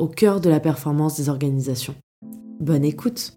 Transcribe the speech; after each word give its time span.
au 0.00 0.08
cœur 0.08 0.40
de 0.40 0.48
la 0.48 0.60
performance 0.60 1.18
des 1.18 1.28
organisations. 1.28 1.94
Bonne 2.58 2.84
écoute 2.86 3.36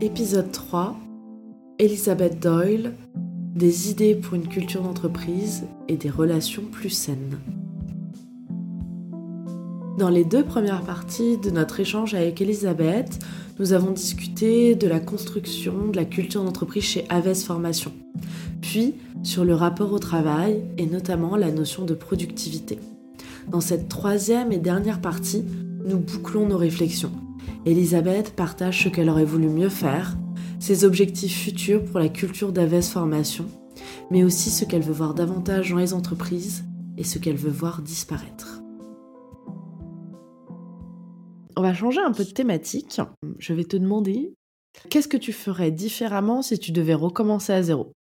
Épisode 0.00 0.52
3 0.52 0.96
Elisabeth 1.80 2.40
Doyle 2.40 2.94
Des 3.56 3.90
idées 3.90 4.14
pour 4.14 4.34
une 4.34 4.46
culture 4.46 4.80
d'entreprise 4.80 5.64
et 5.88 5.96
des 5.96 6.08
relations 6.08 6.62
plus 6.70 6.90
saines. 6.90 7.40
Dans 9.98 10.10
les 10.10 10.24
deux 10.24 10.44
premières 10.44 10.82
parties 10.82 11.36
de 11.36 11.50
notre 11.50 11.80
échange 11.80 12.14
avec 12.14 12.40
Elisabeth, 12.40 13.18
nous 13.58 13.72
avons 13.72 13.90
discuté 13.90 14.76
de 14.76 14.86
la 14.86 15.00
construction 15.00 15.88
de 15.88 15.96
la 15.96 16.04
culture 16.04 16.44
d'entreprise 16.44 16.84
chez 16.84 17.04
Aves 17.08 17.34
Formation, 17.34 17.92
puis 18.60 18.94
sur 19.24 19.44
le 19.44 19.56
rapport 19.56 19.92
au 19.92 19.98
travail 19.98 20.62
et 20.78 20.86
notamment 20.86 21.34
la 21.34 21.50
notion 21.50 21.84
de 21.84 21.94
productivité. 21.94 22.78
Dans 23.48 23.60
cette 23.60 23.88
troisième 23.88 24.50
et 24.50 24.58
dernière 24.58 25.00
partie, 25.00 25.44
nous 25.84 25.98
bouclons 25.98 26.48
nos 26.48 26.58
réflexions. 26.58 27.12
Elisabeth 27.64 28.34
partage 28.34 28.82
ce 28.82 28.88
qu'elle 28.88 29.08
aurait 29.08 29.24
voulu 29.24 29.48
mieux 29.48 29.68
faire, 29.68 30.16
ses 30.58 30.84
objectifs 30.84 31.44
futurs 31.44 31.84
pour 31.84 32.00
la 32.00 32.08
culture 32.08 32.52
d'Aves 32.52 32.82
Formation, 32.82 33.46
mais 34.10 34.24
aussi 34.24 34.50
ce 34.50 34.64
qu'elle 34.64 34.82
veut 34.82 34.92
voir 34.92 35.14
davantage 35.14 35.70
dans 35.70 35.76
les 35.76 35.94
entreprises 35.94 36.64
et 36.96 37.04
ce 37.04 37.18
qu'elle 37.18 37.36
veut 37.36 37.50
voir 37.50 37.82
disparaître. 37.82 38.62
On 41.56 41.62
va 41.62 41.72
changer 41.72 42.00
un 42.00 42.12
peu 42.12 42.24
de 42.24 42.30
thématique. 42.30 43.00
Je 43.38 43.54
vais 43.54 43.64
te 43.64 43.76
demander 43.76 44.34
qu'est-ce 44.90 45.08
que 45.08 45.16
tu 45.16 45.32
ferais 45.32 45.70
différemment 45.70 46.42
si 46.42 46.58
tu 46.58 46.72
devais 46.72 46.94
recommencer 46.94 47.52
à 47.52 47.62
zéro? 47.62 47.92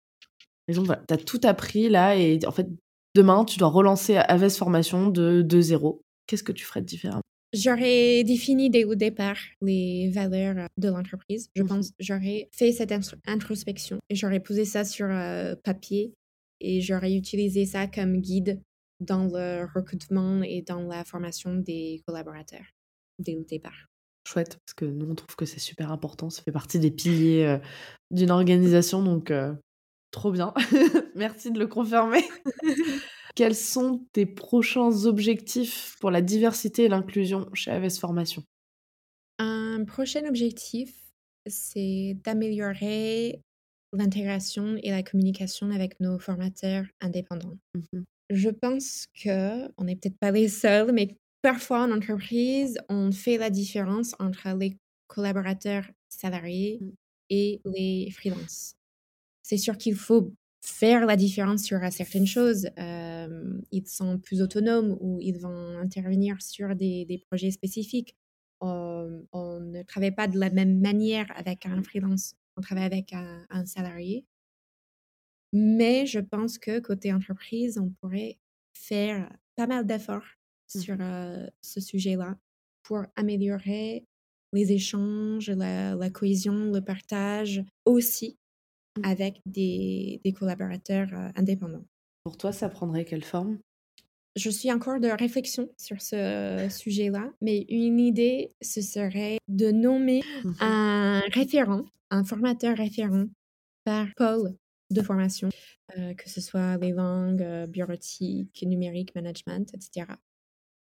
Par 0.68 1.06
tu 1.08 1.14
as 1.14 1.18
tout 1.18 1.40
appris 1.44 1.90
là 1.90 2.18
et 2.18 2.40
en 2.48 2.52
fait, 2.52 2.68
demain, 3.16 3.46
tu 3.46 3.58
dois 3.58 3.70
relancer 3.70 4.18
Aves 4.18 4.50
Formation 4.50 5.10
de, 5.10 5.42
de 5.42 5.62
zéro. 5.62 6.02
Qu'est-ce 6.28 6.44
que 6.44 6.52
tu 6.52 6.66
ferais 6.66 6.82
différemment 6.82 7.22
J'aurais 7.54 8.24
défini 8.26 8.70
dès 8.70 8.84
le 8.84 8.96
départ 8.96 9.38
les 9.62 10.12
valeurs 10.14 10.68
de 10.78 10.90
l'entreprise. 10.90 11.48
Je 11.56 11.64
pense 11.64 11.92
j'aurais 12.00 12.50
fait 12.52 12.74
cette 12.74 12.94
introspection 13.26 14.00
et 14.10 14.16
j'aurais 14.16 14.42
posé 14.42 14.66
ça 14.66 14.84
sur 14.84 15.08
euh, 15.10 15.56
papier 15.64 16.14
et 16.60 16.82
j'aurais 16.82 17.14
utilisé 17.14 17.66
ça 17.66 17.88
comme 17.88 18.18
guide 18.18 18.62
dans 19.00 19.26
le 19.26 19.68
recrutement 19.74 20.42
et 20.44 20.64
dans 20.64 20.82
la 20.82 21.06
formation 21.06 21.56
des 21.56 22.02
collaborateurs 22.06 22.66
dès 23.20 23.36
le 23.36 23.46
départ. 23.46 23.88
Chouette, 24.28 24.58
parce 24.66 24.74
que 24.74 24.86
nous, 24.86 25.10
on 25.10 25.16
trouve 25.16 25.36
que 25.36 25.46
c'est 25.46 25.60
super 25.60 25.92
important. 25.92 26.30
Ça 26.30 26.42
fait 26.42 26.52
partie 26.52 26.80
des 26.80 26.92
piliers 26.92 27.46
euh, 27.46 27.58
d'une 28.12 28.32
organisation, 28.32 29.04
donc 29.04 29.32
euh, 29.32 29.54
trop 30.16 30.32
bien. 30.32 30.54
Merci 31.16 31.52
de 31.52 31.60
le 31.60 31.68
confirmer. 31.68 32.24
Quels 33.36 33.56
sont 33.56 34.06
tes 34.14 34.26
prochains 34.26 35.06
objectifs 35.06 35.98
pour 36.00 36.10
la 36.10 36.22
diversité 36.22 36.86
et 36.86 36.88
l'inclusion 36.88 37.50
chez 37.54 37.72
Aves 37.72 38.00
Formation? 38.00 38.42
Un 39.40 39.84
prochain 39.86 40.26
objectif, 40.26 40.96
c'est 41.46 42.18
d'améliorer 42.24 43.42
l'intégration 43.92 44.78
et 44.82 44.92
la 44.92 45.04
communication 45.04 45.70
avec 45.72 46.00
nos 46.00 46.18
formateurs 46.18 46.86
indépendants. 47.02 47.58
Mmh 47.76 48.04
Je 48.30 48.50
pense 48.50 49.08
que 49.22 49.68
on 49.78 49.84
n'est 49.84 49.98
peut-être 49.98 50.18
pas 50.18 50.32
les 50.32 50.48
seuls, 50.48 50.94
mais 50.94 51.18
parfois 51.42 51.82
en 51.82 51.92
entreprise, 51.92 52.80
on 52.88 53.12
fait 53.12 53.38
la 53.38 53.50
différence 53.50 54.16
entre 54.20 54.56
les 54.58 54.78
collaborateurs 55.08 55.86
salariés 56.08 56.80
mmh. 56.80 56.92
et 57.32 57.62
les 57.66 58.12
freelances. 58.12 58.76
C'est 59.46 59.58
sûr 59.58 59.78
qu'il 59.78 59.96
faut 59.96 60.34
faire 60.62 61.06
la 61.06 61.16
différence 61.16 61.64
sur 61.64 61.80
certaines 61.92 62.26
choses. 62.26 62.68
ils 62.78 63.88
sont 63.88 64.18
plus 64.18 64.42
autonomes 64.42 64.98
ou 65.00 65.20
ils 65.22 65.38
vont 65.40 65.78
intervenir 65.78 66.42
sur 66.42 66.76
des, 66.76 67.24
projets 67.28 67.52
spécifiques. 67.52 68.16
on 68.62 69.60
ne 69.62 69.84
travaille 69.84 70.16
pas 70.16 70.28
de 70.28 70.40
la 70.40 70.50
même 70.50 70.80
manière 70.80 71.28
avec 71.36 71.66
un 71.66 71.84
freelance, 71.84 72.34
on 72.58 72.62
travaille 72.62 72.86
avec 72.86 73.14
un, 73.14 73.46
un 73.50 73.66
salarié. 73.66 74.26
Mais 75.54 76.06
je 76.06 76.20
pense 76.20 76.58
que 76.58 76.80
côté 76.80 77.14
entreprise, 77.14 77.78
on 77.78 77.90
pourrait 78.02 78.40
faire 78.74 79.32
pas 79.56 79.68
mal 79.68 79.86
d'efforts 79.86 80.36
Mmh 80.74 80.80
sur 80.80 80.98
ce 81.62 81.80
sujet-là 81.80 82.38
pour 82.84 83.04
améliorer 83.16 84.06
les 84.54 84.72
échanges, 84.72 85.50
la, 85.50 86.10
cohésion, 86.10 86.72
le 86.72 86.82
partage 86.82 87.64
aussi. 87.84 88.38
Avec 89.04 89.42
des, 89.46 90.22
collaborateurs 90.38 91.10
indépendants. 91.36 91.86
Pour 92.24 92.38
toi, 92.38 92.52
ça 92.52 92.70
prendrait 92.70 93.06
quelle 93.06 93.24
forme? 93.24 93.60
Je 94.36 94.50
suis 94.50 94.72
encore 94.72 95.00
de 95.00 95.08
réflexion 95.08 95.70
sur 95.78 96.02
ce 96.02 96.68
sujet-là, 96.70 97.32
mais 97.42 97.66
une 97.70 98.00
idée, 98.00 98.52
ce 98.62 98.82
serait 98.82 99.38
de 99.48 99.72
nommer 99.72 100.22
mmh 100.44 100.52
un 100.60 101.22
référent, 101.32 101.86
un 102.12 102.24
formateur 102.26 102.76
référent 102.76 103.28
par 103.86 104.08
pôle 104.18 104.56
de 104.92 105.02
formation, 105.02 105.50
que 105.96 106.30
ce 106.30 106.42
soit 106.42 106.78
les 106.78 106.92
langues, 106.92 107.66
bureautiques, 107.70 108.62
numérique, 108.68 109.16
management, 109.16 109.74
etc 109.74 110.06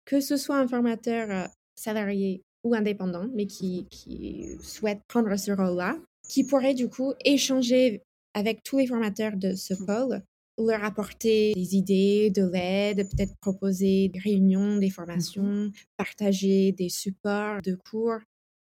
que 0.06 0.20
ce 0.20 0.38
soit 0.38 0.58
un 0.58 0.68
formateur 0.68 1.30
euh, 1.30 1.46
salarié 1.74 2.42
ou 2.64 2.74
indépendant, 2.74 3.28
mais 3.34 3.46
qui, 3.46 3.86
qui 3.90 4.56
souhaite 4.62 5.02
prendre 5.08 5.36
ce 5.36 5.52
rôle-là, 5.52 5.98
qui 6.28 6.44
pourrait 6.44 6.74
du 6.74 6.88
coup 6.88 7.14
échanger 7.24 8.02
avec 8.34 8.62
tous 8.62 8.78
les 8.78 8.86
formateurs 8.86 9.36
de 9.36 9.54
ce 9.54 9.74
mmh. 9.74 9.86
pôle, 9.86 10.22
leur 10.58 10.84
apporter 10.84 11.52
des 11.54 11.76
idées, 11.76 12.30
de 12.30 12.44
l'aide, 12.44 13.08
peut-être 13.10 13.36
proposer 13.40 14.08
des 14.08 14.18
réunions, 14.18 14.76
des 14.76 14.88
mmh 14.88 14.90
formations, 14.90 15.72
partager 15.96 16.72
des 16.72 16.88
supports 16.88 17.62
de 17.62 17.74
cours, 17.74 18.18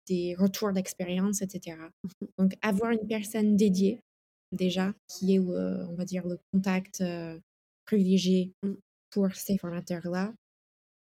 des 0.09 0.35
retours 0.39 0.73
d'expérience, 0.73 1.43
etc. 1.43 1.77
Mmh 1.79 2.27
Donc 2.39 2.53
avoir 2.63 2.93
une 2.93 3.07
personne 3.07 3.57
dédiée 3.57 4.01
déjà, 4.53 4.93
qui 5.09 5.35
est, 5.35 5.39
on 5.39 5.95
va 5.95 6.05
dire, 6.05 6.27
le 6.27 6.39
contact 6.53 7.01
euh, 7.01 7.39
privilégié 7.87 8.53
pour 9.11 9.35
ces 9.35 9.57
formateurs-là, 9.57 10.35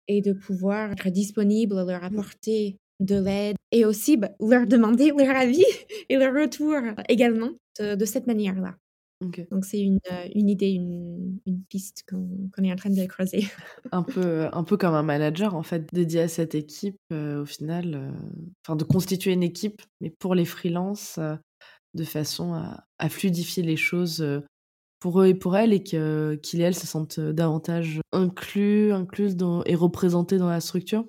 et 0.07 0.21
de 0.21 0.33
pouvoir 0.33 0.91
être 0.93 1.09
disponible, 1.09 1.75
leur 1.75 2.01
mmh. 2.01 2.05
apporter 2.05 2.77
de 2.99 3.15
l'aide 3.15 3.55
et 3.71 3.85
aussi 3.85 4.17
bah, 4.17 4.31
leur 4.39 4.65
demander 4.67 5.11
leur 5.17 5.35
avis 5.35 5.63
et 6.09 6.15
leur 6.15 6.33
retour 6.33 6.75
également 7.09 7.51
de, 7.79 8.05
cette 8.05 8.27
manière-là. 8.27 8.75
Donc 9.21 9.65
c'est 9.65 9.81
une, 9.81 9.99
euh, 10.11 10.27
une, 10.35 10.49
idée, 10.49 10.69
une, 10.69 11.39
une 11.47 11.63
piste 11.63 12.03
qu'on 12.07 12.63
est 12.63 12.71
en 12.71 12.75
train 12.75 12.91
de 12.91 13.05
creuser. 13.05 13.47
un, 13.91 14.03
peu, 14.03 14.47
un 14.51 14.63
peu 14.63 14.77
comme 14.77 14.93
un 14.93 15.03
manager 15.03 15.55
en 15.55 15.63
fait 15.63 15.91
dédié 15.91 16.21
à 16.21 16.27
cette 16.27 16.53
équipe 16.53 16.97
au 17.11 17.45
final, 17.45 17.95
euh, 17.95 18.11
enfin 18.65 18.75
de 18.75 18.83
constituer 18.83 19.33
une 19.33 19.43
équipe 19.43 19.81
mais 20.01 20.11
pour 20.19 20.35
les 20.35 20.45
freelances 20.45 21.19
de 21.93 22.03
façon 22.03 22.53
à, 22.53 22.83
à, 22.99 23.09
fluidifier 23.09 23.63
les 23.63 23.77
choses 23.77 24.23
pour 24.99 25.21
eux 25.21 25.27
et 25.27 25.35
pour 25.35 25.57
elles 25.57 25.73
et 25.73 25.83
qu'ils 25.83 26.61
et 26.61 26.63
elles 26.63 26.75
se 26.75 26.87
sentent 26.87 27.19
davantage 27.19 28.01
inclus, 28.11 28.91
incluses 28.91 29.35
dans, 29.35 29.63
et 29.63 29.75
représentés 29.75 30.37
dans 30.37 30.49
la 30.49 30.59
structure 30.59 31.05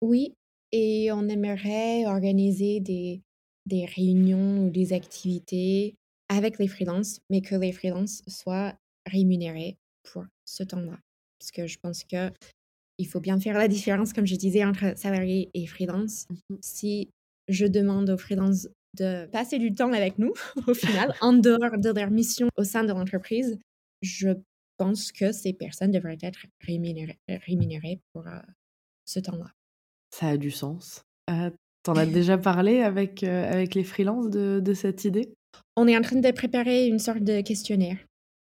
Oui, 0.00 0.34
et 0.72 1.10
on 1.12 1.28
aimerait 1.28 2.06
organiser 2.06 2.80
des, 2.80 3.22
des 3.66 3.84
réunions 3.84 4.66
ou 4.66 4.70
des 4.70 4.92
activités 4.92 5.94
avec 6.28 6.58
les 6.58 6.68
freelances, 6.68 7.20
mais 7.30 7.40
que 7.40 7.54
les 7.54 7.72
freelances 7.72 8.22
soient 8.26 8.74
rémunérés 9.06 9.76
pour 10.02 10.24
ce 10.44 10.62
temps-là. 10.62 10.98
Parce 11.38 11.50
que 11.50 11.66
je 11.66 11.78
pense 11.78 12.04
que 12.04 12.30
il 12.98 13.06
faut 13.06 13.20
bien 13.20 13.38
faire 13.38 13.58
la 13.58 13.68
différence, 13.68 14.12
comme 14.12 14.26
je 14.26 14.36
disais, 14.36 14.64
entre 14.64 14.96
salariés 14.96 15.50
et 15.54 15.66
freelance. 15.66 16.26
Mmh 16.30 16.56
si 16.62 17.10
je 17.48 17.66
demande 17.66 18.10
aux 18.10 18.16
freelances 18.16 18.68
de 18.96 19.26
passer 19.26 19.58
du 19.58 19.72
temps 19.72 19.92
avec 19.92 20.18
nous, 20.18 20.32
au 20.66 20.74
final, 20.74 21.14
en 21.20 21.32
dehors 21.32 21.78
de 21.78 21.90
leur 21.90 22.10
mission 22.10 22.48
au 22.56 22.64
sein 22.64 22.82
de 22.82 22.92
l'entreprise, 22.92 23.58
je 24.02 24.30
pense 24.78 25.12
que 25.12 25.32
ces 25.32 25.52
personnes 25.52 25.90
devraient 25.90 26.18
être 26.22 26.46
rémunérées, 26.60 28.00
pour 28.12 28.26
euh, 28.26 28.40
ce 29.04 29.20
temps-là. 29.20 29.52
Ça 30.10 30.28
a 30.28 30.36
du 30.36 30.50
sens. 30.50 31.02
Euh, 31.30 31.50
T'en 31.82 31.94
as 31.96 32.06
déjà 32.06 32.38
parlé 32.38 32.80
avec, 32.80 33.22
euh, 33.22 33.50
avec 33.50 33.74
les 33.74 33.84
freelances 33.84 34.30
de, 34.30 34.60
de, 34.64 34.74
cette 34.74 35.04
idée? 35.04 35.34
On 35.76 35.86
est 35.88 35.96
en 35.96 36.02
train 36.02 36.16
de 36.16 36.30
préparer 36.30 36.86
une 36.86 36.98
sorte 36.98 37.22
de 37.22 37.40
questionnaire 37.40 37.98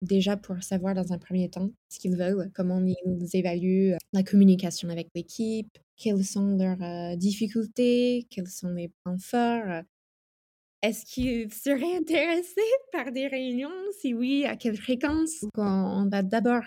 déjà 0.04 0.38
pour 0.38 0.62
savoir 0.62 0.94
dans 0.94 1.14
un 1.14 1.18
premier 1.18 1.50
temps 1.50 1.70
ce 1.90 1.98
qu'ils 2.00 2.18
veulent, 2.18 2.52
comment 2.54 2.84
ils 2.86 3.30
évaluent 3.34 3.96
la 4.12 4.24
communication 4.24 4.90
avec 4.90 5.08
l'équipe, 5.16 5.78
quelles 5.96 6.26
sont 6.26 6.58
leurs 6.58 7.18
difficultés, 7.18 8.28
quels 8.30 8.50
sont 8.50 8.74
les 8.74 8.92
points 9.04 9.18
forts. 9.18 9.84
Est-ce 10.82 11.06
qu'ils 11.06 11.52
seraient 11.52 11.96
intéressés 11.96 12.62
par 12.92 13.12
des 13.12 13.28
réunions? 13.28 13.70
Si 14.00 14.14
oui, 14.14 14.46
à 14.46 14.58
quelle 14.58 14.76
fréquence? 14.76 15.46
On, 15.56 16.08
va 16.12 16.22
d'abord 16.22 16.64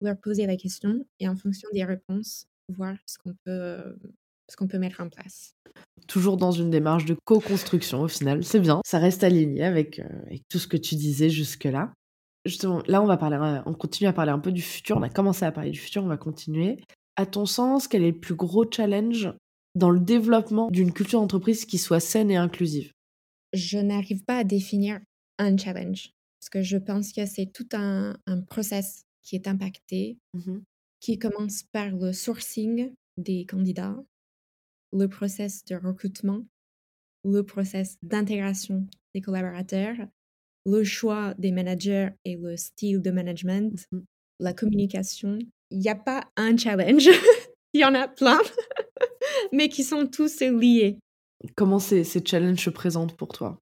leur 0.00 0.18
poser 0.18 0.46
la 0.46 0.56
question 0.56 1.04
et 1.18 1.28
en 1.28 1.36
fonction 1.36 1.68
des 1.74 1.84
réponses, 1.84 2.46
voir 2.70 2.96
ce 3.06 3.18
qu'on 3.18 3.34
peut, 3.44 3.96
ce 4.50 4.56
qu'on 4.56 4.68
peut 4.68 4.78
mettre 4.78 5.00
en 5.00 5.08
place. 5.08 5.54
Toujours 6.08 6.36
dans 6.36 6.52
une 6.52 6.70
démarche 6.70 7.04
de 7.04 7.16
co-construction 7.24 8.02
au 8.02 8.08
final, 8.08 8.44
c'est 8.44 8.60
bien. 8.60 8.80
Ça 8.86 8.98
reste 8.98 9.22
aligné 9.24 9.64
avec, 9.64 10.00
avec 10.26 10.42
tout 10.48 10.58
ce 10.58 10.66
que 10.66 10.76
tu 10.76 10.96
disais 10.96 11.30
jusque-là. 11.30 11.92
Justement, 12.46 12.82
là, 12.86 13.02
on 13.02 13.06
va 13.06 13.16
parler, 13.16 13.60
on 13.66 13.74
continue 13.74 14.08
à 14.08 14.12
parler 14.12 14.32
un 14.32 14.38
peu 14.38 14.50
du 14.50 14.62
futur. 14.62 14.96
On 14.96 15.02
a 15.02 15.10
commencé 15.10 15.44
à 15.44 15.52
parler 15.52 15.70
du 15.70 15.78
futur, 15.78 16.02
on 16.02 16.08
va 16.08 16.16
continuer. 16.16 16.78
À 17.16 17.26
ton 17.26 17.44
sens, 17.44 17.86
quel 17.86 18.02
est 18.02 18.12
le 18.12 18.18
plus 18.18 18.34
gros 18.34 18.64
challenge 18.70 19.30
dans 19.74 19.90
le 19.90 20.00
développement 20.00 20.70
d'une 20.70 20.92
culture 20.92 21.20
d'entreprise 21.20 21.66
qui 21.66 21.78
soit 21.78 22.00
saine 22.00 22.30
et 22.30 22.36
inclusive? 22.36 22.92
Je 23.52 23.78
n'arrive 23.78 24.24
pas 24.24 24.38
à 24.38 24.44
définir 24.44 25.00
un 25.38 25.56
challenge 25.56 26.12
parce 26.40 26.48
que 26.48 26.62
je 26.62 26.78
pense 26.78 27.12
que 27.12 27.26
c'est 27.26 27.52
tout 27.52 27.68
un, 27.72 28.16
process 28.48 29.04
qui 29.22 29.36
est 29.36 29.46
impacté, 29.46 30.18
mmh 30.34 30.58
qui 31.00 31.18
commence 31.18 31.62
par 31.72 31.90
le 31.90 32.12
sourcing 32.12 32.92
des 33.16 33.46
candidats, 33.46 33.96
le 34.92 35.08
process 35.08 35.64
de 35.64 35.76
recrutement, 35.76 36.46
le 37.24 37.42
process 37.42 37.96
d'intégration 38.02 38.86
des 39.14 39.20
collaborateurs, 39.20 39.96
le 40.66 40.84
choix 40.84 41.34
des 41.38 41.52
managers 41.52 42.10
et 42.24 42.36
le 42.36 42.56
style 42.56 43.00
de 43.00 43.10
management, 43.10 43.86
mmh 43.92 44.00
la 44.40 44.54
communication. 44.54 45.38
Il 45.70 45.78
n'y 45.78 45.88
a 45.88 45.94
pas 45.94 46.24
un 46.36 46.56
challenge, 46.56 47.08
il 47.74 47.80
y 47.82 47.84
en 47.84 47.94
a 47.94 48.08
plein, 48.08 48.40
mais 49.52 49.68
qui 49.68 49.84
sont 49.84 50.06
tous 50.06 50.40
liés. 50.40 50.98
Comment 51.56 51.78
ces, 51.78 52.04
ces 52.04 52.24
challenges 52.24 52.64
se 52.64 52.70
présentent 52.70 53.16
pour 53.16 53.28
toi 53.28 53.58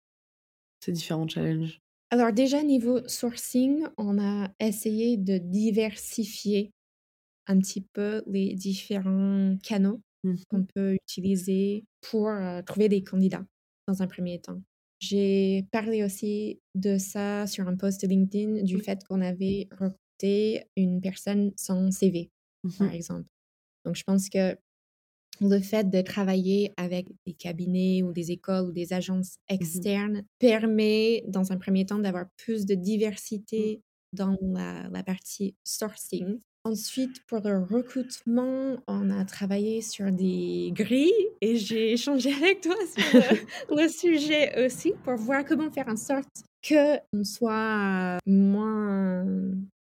Ces 0.81 0.93
différents 0.93 1.29
challenges? 1.29 1.81
Alors 2.11 2.33
déjà, 2.33 2.63
niveau 2.63 3.07
sourcing, 3.07 3.85
on 3.99 4.19
a 4.19 4.49
essayé 4.61 5.17
de 5.17 5.39
diversifier 5.39 6.71
un 7.49 7.59
petit 7.59 7.81
peu 7.81 8.23
les 8.27 8.55
différents 8.55 9.57
canaux 9.63 10.01
mmh 10.25 10.35
qu'on 10.49 10.65
peut 10.65 10.95
utiliser 10.95 11.85
pour 12.03 12.29
euh, 12.29 12.61
trouver 12.63 12.89
des 12.89 13.03
candidats 13.03 13.47
dans 13.87 14.03
un 14.03 14.07
premier 14.07 14.41
temps. 14.41 14.61
J'ai 15.01 15.65
parlé 15.71 16.03
aussi 16.05 16.61
de 16.75 16.99
ça 16.99 17.47
sur 17.47 17.69
un 17.69 17.77
post 17.77 18.07
LinkedIn, 18.07 18.63
du 18.63 18.81
fait 18.81 19.05
qu'on 19.05 19.21
avait 19.21 19.69
recruté 19.71 20.65
une 20.77 21.01
personne 21.01 21.53
sans 21.57 21.91
CV, 21.91 22.31
par 22.79 22.89
mmh 22.89 22.93
exemple. 22.93 23.29
Donc, 23.85 23.95
je 23.95 24.03
pense 24.03 24.29
que 24.29 24.57
le 25.41 25.61
fait 25.61 25.89
de 25.89 26.01
travailler 26.03 26.73
avec 26.77 27.07
des 27.25 27.33
cabinets 27.33 28.03
ou 28.03 28.13
des 28.13 28.33
écoles 28.33 28.69
ou 28.69 28.73
des 28.73 28.93
agences 28.93 29.37
mmh 29.49 29.55
externes 29.55 30.23
permet, 30.41 31.23
dans 31.29 31.53
un 31.53 31.59
premier 31.59 31.87
temps, 31.87 32.01
d'avoir 32.01 32.27
plus 32.37 32.67
de 32.67 32.75
mmh. 32.75 32.81
diversité 32.81 33.83
dans 34.13 34.37
la, 34.43 34.89
la 34.89 35.03
partie 35.05 35.55
sourcing 35.65 36.41
Ensuite, 36.65 37.25
pour 37.27 37.41
le 37.41 37.63
recrutement, 37.63 38.77
on 38.87 39.11
a 39.11 39.25
travaillé 39.25 39.81
sur 39.81 40.11
des 40.13 40.71
grilles 40.75 41.29
et 41.41 41.57
j'ai 41.57 41.93
échangé 41.95 42.33
avec 42.33 42.61
toi 42.61 42.75
sur 42.97 43.21
le, 43.77 43.89
sujet 43.89 44.67
aussi 44.67 44.93
pour 45.05 45.17
voir 45.17 45.45
comment 45.45 45.71
faire 45.71 45.89
en 45.89 45.97
sorte 45.97 46.45
qu'on 46.67 47.25
soit 47.25 48.19
moins 48.27 49.25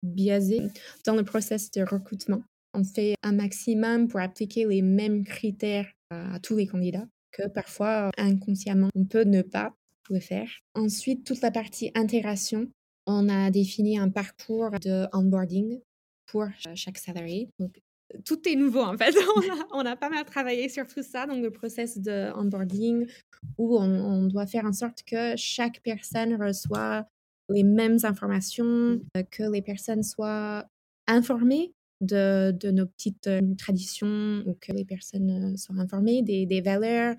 biaisé 0.02 0.62
dans 1.04 1.14
le 1.14 1.24
process 1.24 1.70
de 1.70 1.82
recrutement. 1.82 2.42
On 2.74 2.84
fait 2.84 3.14
un 3.22 3.32
maximum 3.32 4.08
pour 4.08 4.20
appliquer 4.20 4.66
les 4.66 4.82
mêmes 4.82 5.24
critères 5.24 5.90
à 6.10 6.38
tous 6.40 6.56
les 6.56 6.66
candidats 6.66 7.06
que 7.32 7.48
parfois 7.48 8.10
inconsciemment 8.18 8.88
on 8.94 9.04
peut 9.04 9.24
ne 9.24 9.42
pas 9.42 9.74
le 10.10 10.20
faire. 10.20 10.48
Ensuite, 10.74 11.24
toute 11.24 11.40
la 11.40 11.50
partie 11.50 11.90
intégration, 11.94 12.68
on 13.06 13.28
a 13.28 13.50
défini 13.50 13.98
un 13.98 14.08
parcours 14.08 14.70
de 14.80 15.06
onboarding 15.12 15.80
pour 16.26 16.46
chaque 16.74 16.98
salarié. 16.98 17.48
Donc, 17.58 17.80
tout 18.24 18.48
est 18.48 18.56
nouveau 18.56 18.80
en 18.80 18.96
fait. 18.96 19.14
on, 19.72 19.80
a, 19.80 19.96
pas 19.96 20.08
mal 20.08 20.24
travaillé 20.24 20.68
sur 20.68 20.86
tout 20.86 21.02
ça, 21.02 21.26
donc 21.26 21.42
le 21.42 21.50
process 21.50 21.98
de 21.98 22.32
onboarding 22.34 23.06
où 23.58 23.78
on, 23.78 24.26
doit 24.26 24.46
faire 24.46 24.64
en 24.64 24.72
sorte 24.72 25.02
que 25.04 25.34
chaque 25.36 25.80
personne 25.82 26.40
reçoit 26.40 27.06
les 27.48 27.62
mêmes 27.62 27.98
informations, 28.02 29.00
euh, 29.16 29.22
que 29.30 29.44
les 29.50 29.62
personnes 29.62 30.02
soient 30.02 30.66
informées 31.06 31.72
de, 32.00 32.50
de 32.52 32.70
nos 32.70 32.86
petites 32.86 33.28
euh, 33.28 33.54
traditions 33.56 34.42
ou 34.46 34.56
que 34.60 34.72
les 34.72 34.84
personnes 34.84 35.52
euh, 35.54 35.56
soient 35.56 35.78
informées 35.78 36.22
des, 36.22 36.44
des 36.44 36.60
valeurs, 36.60 37.14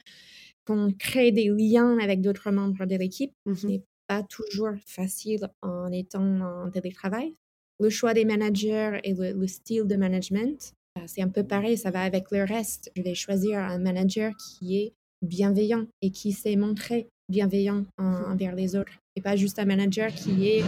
qu'on 0.65 0.92
crée 0.92 1.31
des 1.31 1.50
liens 1.50 1.98
avec 2.00 2.21
d'autres 2.21 2.51
membres 2.51 2.86
de 2.86 2.95
l'équipe. 2.95 3.33
Ce 3.45 3.51
mmh 3.65 3.69
n'est 3.69 3.83
pas 4.07 4.24
toujours 4.24 4.74
facile 4.86 5.50
en 5.62 5.92
étant 5.92 6.42
en 6.42 6.69
télétravail 6.69 7.36
le 7.79 7.89
choix 7.89 8.13
des 8.13 8.25
managers 8.25 9.00
et 9.03 9.13
le, 9.13 9.47
style 9.47 9.85
de 9.85 9.95
management, 9.95 10.74
euh, 10.97 11.01
c'est 11.06 11.21
un 11.21 11.29
peu 11.29 11.44
pareil, 11.44 11.77
ça 11.77 11.91
va 11.91 12.01
avec 12.01 12.31
le 12.31 12.44
reste. 12.44 12.91
Je 12.95 13.01
vais 13.01 13.15
choisir 13.15 13.59
un 13.59 13.77
manager 13.77 14.33
qui 14.38 14.77
est 14.77 14.94
bienveillant 15.21 15.85
et 16.01 16.12
qui 16.12 16.31
sait 16.31 16.56
montrer 16.56 17.07
bienveillant 17.29 17.85
envers 17.97 18.56
les 18.56 18.75
autres 18.75 18.94
et 19.15 19.21
pas 19.21 19.35
juste 19.35 19.59
un 19.59 19.65
manager 19.65 20.13
qui 20.13 20.47
est 20.47 20.63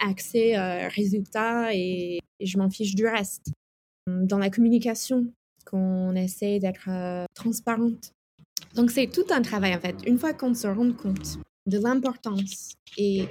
axé 0.00 0.56
euh, 0.56 0.88
résultat 0.88 1.74
et, 1.74 2.20
je 2.40 2.56
m'en 2.56 2.70
fiche 2.70 2.94
du 2.94 3.04
reste. 3.04 3.50
Dans 4.06 4.38
la 4.38 4.48
communication, 4.48 5.26
qu'on 5.64 6.14
essaie 6.14 6.60
d'être 6.60 6.88
euh, 6.88 7.24
transparente. 7.34 8.12
Donc 8.76 8.92
c'est 8.92 9.08
tout 9.08 9.26
un 9.30 9.42
travail 9.42 9.74
en 9.74 9.80
fait. 9.80 9.96
Une 10.06 10.18
fois 10.18 10.32
qu'on 10.34 10.54
se 10.54 10.68
rend 10.68 10.92
compte 10.92 11.38
de 11.66 11.78
l'importance 11.78 12.74
et 12.96 13.24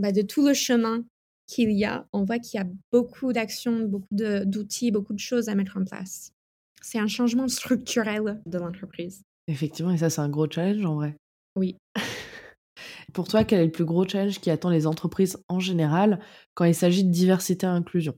bah, 0.00 0.10
de 0.10 0.22
tout 0.22 0.44
le 0.44 0.52
chemin 0.52 1.04
qu'il 1.52 1.72
y 1.72 1.84
a, 1.84 2.06
on 2.12 2.24
voit 2.24 2.38
qu'il 2.38 2.58
y 2.58 2.62
a 2.62 2.66
beaucoup 2.90 3.32
d'actions, 3.32 3.80
beaucoup 3.80 4.08
d'outils, 4.10 4.90
beaucoup 4.90 5.12
de 5.12 5.18
choses 5.18 5.48
à 5.48 5.54
mettre 5.54 5.76
en 5.76 5.84
place. 5.84 6.32
C'est 6.80 6.98
un 6.98 7.08
changement 7.08 7.48
structurel 7.48 8.40
de 8.46 8.58
l'entreprise. 8.58 9.22
Effectivement, 9.48 9.92
et 9.92 9.98
ça, 9.98 10.08
c'est 10.08 10.20
un 10.20 10.28
gros 10.28 10.50
challenge 10.50 10.84
en 10.84 10.94
vrai. 10.94 11.16
Oui. 11.56 11.76
Pour 13.12 13.28
toi, 13.28 13.44
quel 13.44 13.60
est 13.60 13.66
le 13.66 13.72
plus 13.72 13.84
gros 13.84 14.08
challenge 14.08 14.40
qui 14.40 14.50
attend 14.50 14.70
les 14.70 14.86
entreprises 14.86 15.36
en 15.48 15.60
général 15.60 16.20
quand 16.54 16.64
il 16.64 16.74
s'agit 16.74 17.04
de 17.04 17.10
diversité 17.10 17.66
et 17.66 17.70
inclusion? 17.70 18.14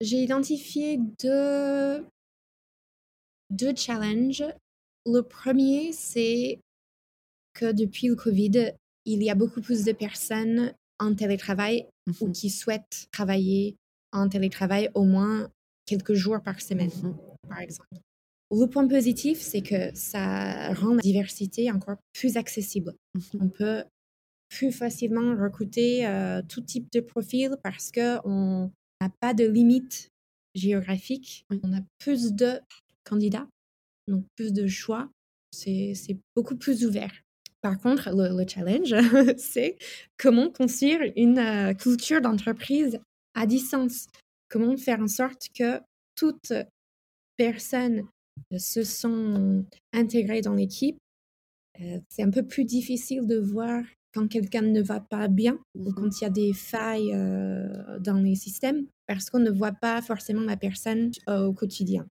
J'ai 0.00 0.16
identifié 0.16 0.98
deux, 1.22 2.06
deux 3.50 3.74
challenges. 3.76 4.44
Le 5.04 5.20
premier, 5.20 5.92
c'est 5.92 6.60
que 7.52 7.72
depuis 7.72 8.08
le 8.08 8.16
Covid, 8.16 8.72
il 9.04 9.22
y 9.22 9.30
a 9.30 9.34
beaucoup 9.34 9.60
plus 9.60 9.84
de 9.84 9.92
personnes 9.92 10.72
en 11.02 11.14
télétravail 11.14 11.86
ou 12.20 12.26
mmh 12.26 12.32
qui 12.32 12.50
souhaitent 12.50 13.08
travailler 13.12 13.76
en 14.12 14.28
télétravail 14.28 14.90
au 14.94 15.04
moins 15.04 15.50
quelques 15.86 16.14
jours 16.14 16.40
par 16.42 16.60
semaine, 16.60 16.90
mmh 17.02 17.14
par 17.48 17.60
exemple. 17.60 17.88
Le 18.50 18.66
point 18.66 18.86
positif, 18.86 19.40
c'est 19.40 19.62
que 19.62 19.94
ça 19.94 20.72
rend 20.74 20.94
la 20.94 21.00
diversité 21.00 21.70
encore 21.70 21.96
plus 22.12 22.36
accessible. 22.36 22.94
Mmh 23.14 23.20
on 23.40 23.48
peut 23.48 23.84
plus 24.48 24.70
facilement 24.70 25.34
recruter 25.34 26.06
euh, 26.06 26.42
tout 26.46 26.60
type 26.60 26.92
de 26.92 27.00
profil 27.00 27.56
parce 27.62 27.90
qu'on 27.90 28.70
n'a 29.00 29.08
pas 29.20 29.32
de 29.32 29.44
limite 29.44 30.10
géographique. 30.54 31.46
On 31.62 31.72
a 31.72 31.80
plus 31.98 32.32
de 32.34 32.60
candidats, 33.04 33.48
donc 34.08 34.26
plus 34.36 34.52
de 34.52 34.66
choix. 34.66 35.08
C'est 35.52 36.18
beaucoup 36.36 36.56
plus 36.56 36.84
ouvert. 36.84 37.12
Par 37.62 37.78
contre, 37.78 38.10
le, 38.10 38.44
challenge, 38.46 38.92
c'est 39.38 39.78
comment 40.18 40.50
construire 40.50 41.00
une 41.16 41.38
euh, 41.38 41.74
culture 41.74 42.20
d'entreprise 42.20 42.98
à 43.34 43.46
distance. 43.46 44.08
Comment 44.50 44.76
faire 44.76 45.00
en 45.00 45.06
sorte 45.06 45.46
que 45.56 45.80
toutes 46.16 46.52
personnes 47.36 48.02
euh, 48.52 48.58
se 48.58 48.82
sont 48.82 49.64
intégrées 49.92 50.40
dans 50.40 50.54
l'équipe. 50.54 50.98
Euh, 51.80 52.00
c'est 52.08 52.24
un 52.24 52.30
peu 52.30 52.42
plus 52.42 52.64
difficile 52.64 53.28
de 53.28 53.38
voir 53.38 53.84
quand 54.12 54.26
quelqu'un 54.26 54.62
ne 54.62 54.82
va 54.82 54.98
pas 54.98 55.28
bien 55.28 55.56
ou 55.74 55.88
mmh 55.88 55.94
quand 55.94 56.20
il 56.20 56.24
y 56.24 56.26
a 56.26 56.30
des 56.30 56.52
failles 56.52 57.12
dans 58.00 58.20
les 58.22 58.34
systèmes 58.34 58.84
parce 59.06 59.30
qu'on 59.30 59.38
ne 59.38 59.50
voit 59.50 59.72
pas 59.72 60.02
forcément 60.02 60.42
la 60.42 60.58
personne 60.58 61.12
au 61.28 61.54
quotidien. 61.54 62.06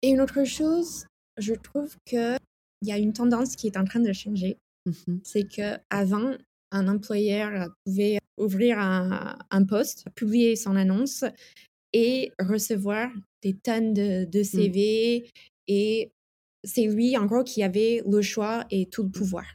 Et 0.00 0.08
une 0.08 0.22
autre 0.22 0.44
chose, 0.44 1.04
je 1.36 1.52
trouve 1.52 1.94
qu'il 2.06 2.38
y 2.82 2.92
a 2.92 2.96
une 2.96 3.12
tendance 3.12 3.54
qui 3.54 3.66
est 3.66 3.76
en 3.76 3.84
train 3.84 4.00
de 4.00 4.14
changer 4.14 4.56
Mmh 4.86 5.18
c'est 5.24 5.48
que 5.48 5.78
avant, 5.90 6.36
un 6.70 6.88
employeur 6.88 7.68
pouvait 7.84 8.18
ouvrir 8.38 8.78
un, 8.78 9.64
poste, 9.64 10.06
publier 10.14 10.56
son 10.56 10.76
annonce 10.76 11.24
et 11.92 12.32
recevoir 12.38 13.10
des 13.42 13.54
tonnes 13.54 13.94
de, 13.94 14.26
mmh. 14.26 14.44
CV. 14.44 15.30
Et 15.68 16.10
c'est 16.64 16.86
lui, 16.86 17.16
en 17.16 17.26
gros, 17.26 17.44
qui 17.44 17.62
avait 17.62 18.02
le 18.06 18.22
choix 18.22 18.66
et 18.70 18.86
tout 18.86 19.02
le 19.02 19.08
mmh. 19.08 19.12
pouvoir. 19.12 19.46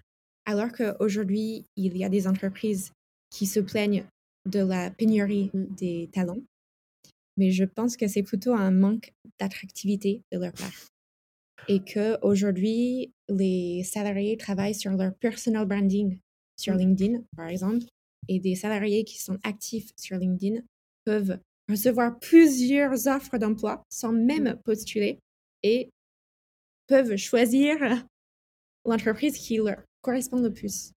Alors 0.45 0.71
qu'aujourd'hui, 0.71 1.65
il 1.75 1.97
y 1.97 2.03
a 2.03 2.09
des 2.09 2.27
entreprises 2.27 2.91
qui 3.29 3.45
se 3.45 3.59
plaignent 3.59 4.05
de 4.49 4.59
la 4.59 4.89
pénurie 4.89 5.51
des 5.53 6.09
talents, 6.11 6.41
mais 7.37 7.51
je 7.51 7.63
pense 7.63 7.95
que 7.95 8.07
c'est 8.07 8.23
plutôt 8.23 8.53
un 8.53 8.71
manque 8.71 9.13
d'attractivité 9.39 10.21
de 10.31 10.39
leur 10.39 10.53
part. 10.53 10.87
Et 11.67 11.83
que 11.83 12.17
aujourd'hui, 12.25 13.13
les 13.33 13.83
salariés 13.83 14.37
travaillent 14.37 14.75
sur 14.75 14.91
leur 14.91 15.13
personal 15.15 15.65
branding 15.65 16.19
sur 16.61 16.75
Mmh. 16.75 16.77
LinkedIn, 16.77 17.23
par 17.35 17.47
exemple, 17.47 17.85
et 18.27 18.39
des 18.39 18.55
salariés 18.55 19.03
qui 19.03 19.21
sont 19.21 19.37
actifs 19.43 19.91
sur 19.97 20.17
LinkedIn 20.17 20.61
peuvent 21.05 21.39
recevoir 21.69 22.19
plusieurs 22.19 23.07
offres 23.07 23.37
d'emploi 23.37 23.83
sans 23.89 24.11
même 24.11 24.59
postuler 24.63 25.19
et 25.63 25.89
peuvent 26.87 27.15
choisir 27.15 27.77
l'entreprise 28.85 29.37
qui 29.37 29.57
leur 29.57 29.81
correspond 30.01 30.41
le 30.41 30.53
plus. 30.53 30.91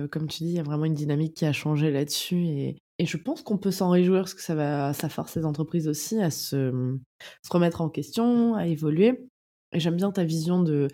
Euh, 0.00 0.08
Comme 0.08 0.26
tu 0.26 0.44
dis, 0.44 0.50
il 0.50 0.56
y 0.56 0.60
a 0.60 0.64
vraiment 0.64 0.86
une 0.86 0.94
dynamique 0.94 1.34
qui 1.34 1.44
a 1.44 1.52
changé 1.52 1.90
là-dessus 1.90 2.46
et, 2.46 2.78
et 2.98 3.06
je 3.06 3.16
pense 3.16 3.42
qu'on 3.42 3.58
peut 3.58 3.70
s'en 3.70 3.90
réjouir 3.90 4.22
parce 4.22 4.34
que 4.34 4.42
ça 4.42 4.54
va, 4.54 4.92
ça 4.92 5.08
force 5.08 5.36
les 5.36 5.44
entreprises 5.44 5.88
aussi 5.88 6.20
à 6.20 6.30
se, 6.30 6.98
se 7.44 7.52
remettre 7.52 7.80
en 7.80 7.88
question, 7.88 8.54
à 8.54 8.66
évoluer. 8.66 9.26
Et 9.72 9.78
j'aime 9.78 9.96
bien 9.96 10.10
ta 10.10 10.24
vision 10.24 10.62
de, 10.62 10.88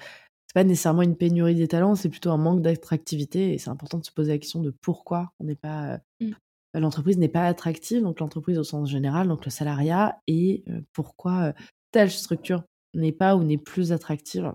pas 0.56 0.64
nécessairement 0.64 1.02
une 1.02 1.16
pénurie 1.16 1.54
des 1.54 1.68
talents, 1.68 1.96
c'est 1.96 2.08
plutôt 2.08 2.30
un 2.30 2.38
manque 2.38 2.62
d'attractivité 2.62 3.52
et 3.52 3.58
c'est 3.58 3.68
important 3.68 3.98
de 3.98 4.06
se 4.06 4.10
poser 4.10 4.32
la 4.32 4.38
question 4.38 4.62
de 4.62 4.70
pourquoi 4.70 5.30
on 5.38 5.44
n'est 5.44 5.54
pas, 5.54 5.92
euh, 5.92 5.98
Mm. 6.22 6.80
l'entreprise 6.80 7.18
n'est 7.18 7.28
pas 7.28 7.44
attractive, 7.46 8.00
donc 8.00 8.20
l'entreprise 8.20 8.58
au 8.58 8.64
sens 8.64 8.90
général, 8.90 9.28
donc 9.28 9.44
le 9.44 9.50
salariat, 9.50 10.18
et 10.26 10.64
euh, 10.70 10.80
pourquoi 10.94 11.48
euh, 11.48 11.52
telle 11.90 12.10
structure 12.10 12.64
n'est 12.94 13.12
pas 13.12 13.36
ou 13.36 13.44
n'est 13.44 13.58
plus 13.58 13.92
attractive. 13.92 14.50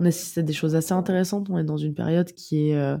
On 0.00 0.06
assiste 0.06 0.38
à 0.38 0.42
des 0.42 0.52
choses 0.52 0.74
assez 0.74 0.92
intéressantes. 0.92 1.48
On 1.48 1.58
est 1.58 1.62
dans 1.64 1.76
une 1.76 1.94
période 1.94 2.32
qui 2.32 2.70
est 2.70 2.74
euh, 2.74 2.96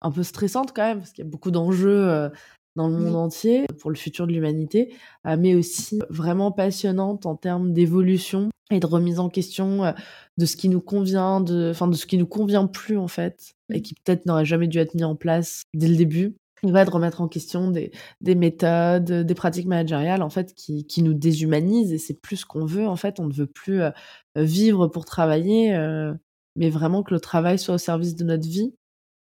un 0.00 0.10
peu 0.10 0.22
stressante 0.22 0.72
quand 0.74 0.86
même, 0.86 1.00
parce 1.00 1.12
qu'il 1.12 1.26
y 1.26 1.28
a 1.28 1.30
beaucoup 1.30 1.50
d'enjeux 1.50 2.08
euh, 2.08 2.30
dans 2.78 2.88
le 2.88 2.96
monde 2.96 3.16
entier 3.16 3.66
pour 3.80 3.90
le 3.90 3.96
futur 3.96 4.26
de 4.26 4.32
l'humanité, 4.32 4.94
euh, 5.26 5.36
mais 5.38 5.54
aussi 5.54 6.00
vraiment 6.08 6.52
passionnante 6.52 7.26
en 7.26 7.36
termes 7.36 7.72
d'évolution 7.72 8.48
et 8.70 8.80
de 8.80 8.86
remise 8.86 9.18
en 9.18 9.28
question 9.28 9.84
euh, 9.84 9.92
de 10.38 10.46
ce 10.46 10.56
qui 10.56 10.68
nous 10.68 10.80
convient, 10.80 11.40
de, 11.40 11.70
enfin 11.70 11.88
de 11.88 11.94
ce 11.96 12.06
qui 12.06 12.16
nous 12.16 12.26
convient 12.26 12.66
plus 12.66 12.96
en 12.96 13.08
fait, 13.08 13.54
et 13.72 13.78
Mm. 13.78 13.82
qui 13.82 13.94
peut-être 13.94 14.26
n'aurait 14.26 14.44
jamais 14.44 14.68
dû 14.68 14.78
être 14.78 14.94
mis 14.94 15.04
en 15.04 15.16
place 15.16 15.62
dès 15.74 15.88
le 15.88 15.96
début. 15.96 16.34
Il 16.62 16.72
va 16.72 16.84
de 16.84 16.90
remettre 16.90 17.20
en 17.20 17.28
question 17.28 17.70
des, 17.70 17.92
des 18.20 18.34
méthodes, 18.34 19.04
des 19.04 19.34
pratiques 19.34 19.66
managériales 19.66 20.22
en 20.22 20.30
fait 20.30 20.54
qui, 20.54 20.86
qui 20.86 21.02
nous 21.02 21.14
déshumanisent 21.14 21.92
et 21.92 21.98
c'est 21.98 22.20
plus 22.20 22.38
ce 22.38 22.46
qu'on 22.46 22.64
veut 22.64 22.86
en 22.86 22.96
fait. 22.96 23.20
On 23.20 23.26
ne 23.26 23.32
veut 23.32 23.46
plus 23.46 23.82
euh, 23.82 23.90
vivre 24.34 24.88
pour 24.88 25.04
travailler, 25.04 25.74
euh, 25.76 26.12
mais 26.56 26.68
vraiment 26.70 27.02
que 27.04 27.14
le 27.14 27.20
travail 27.20 27.58
soit 27.58 27.76
au 27.76 27.78
service 27.78 28.16
de 28.16 28.24
notre 28.24 28.48
vie, 28.48 28.74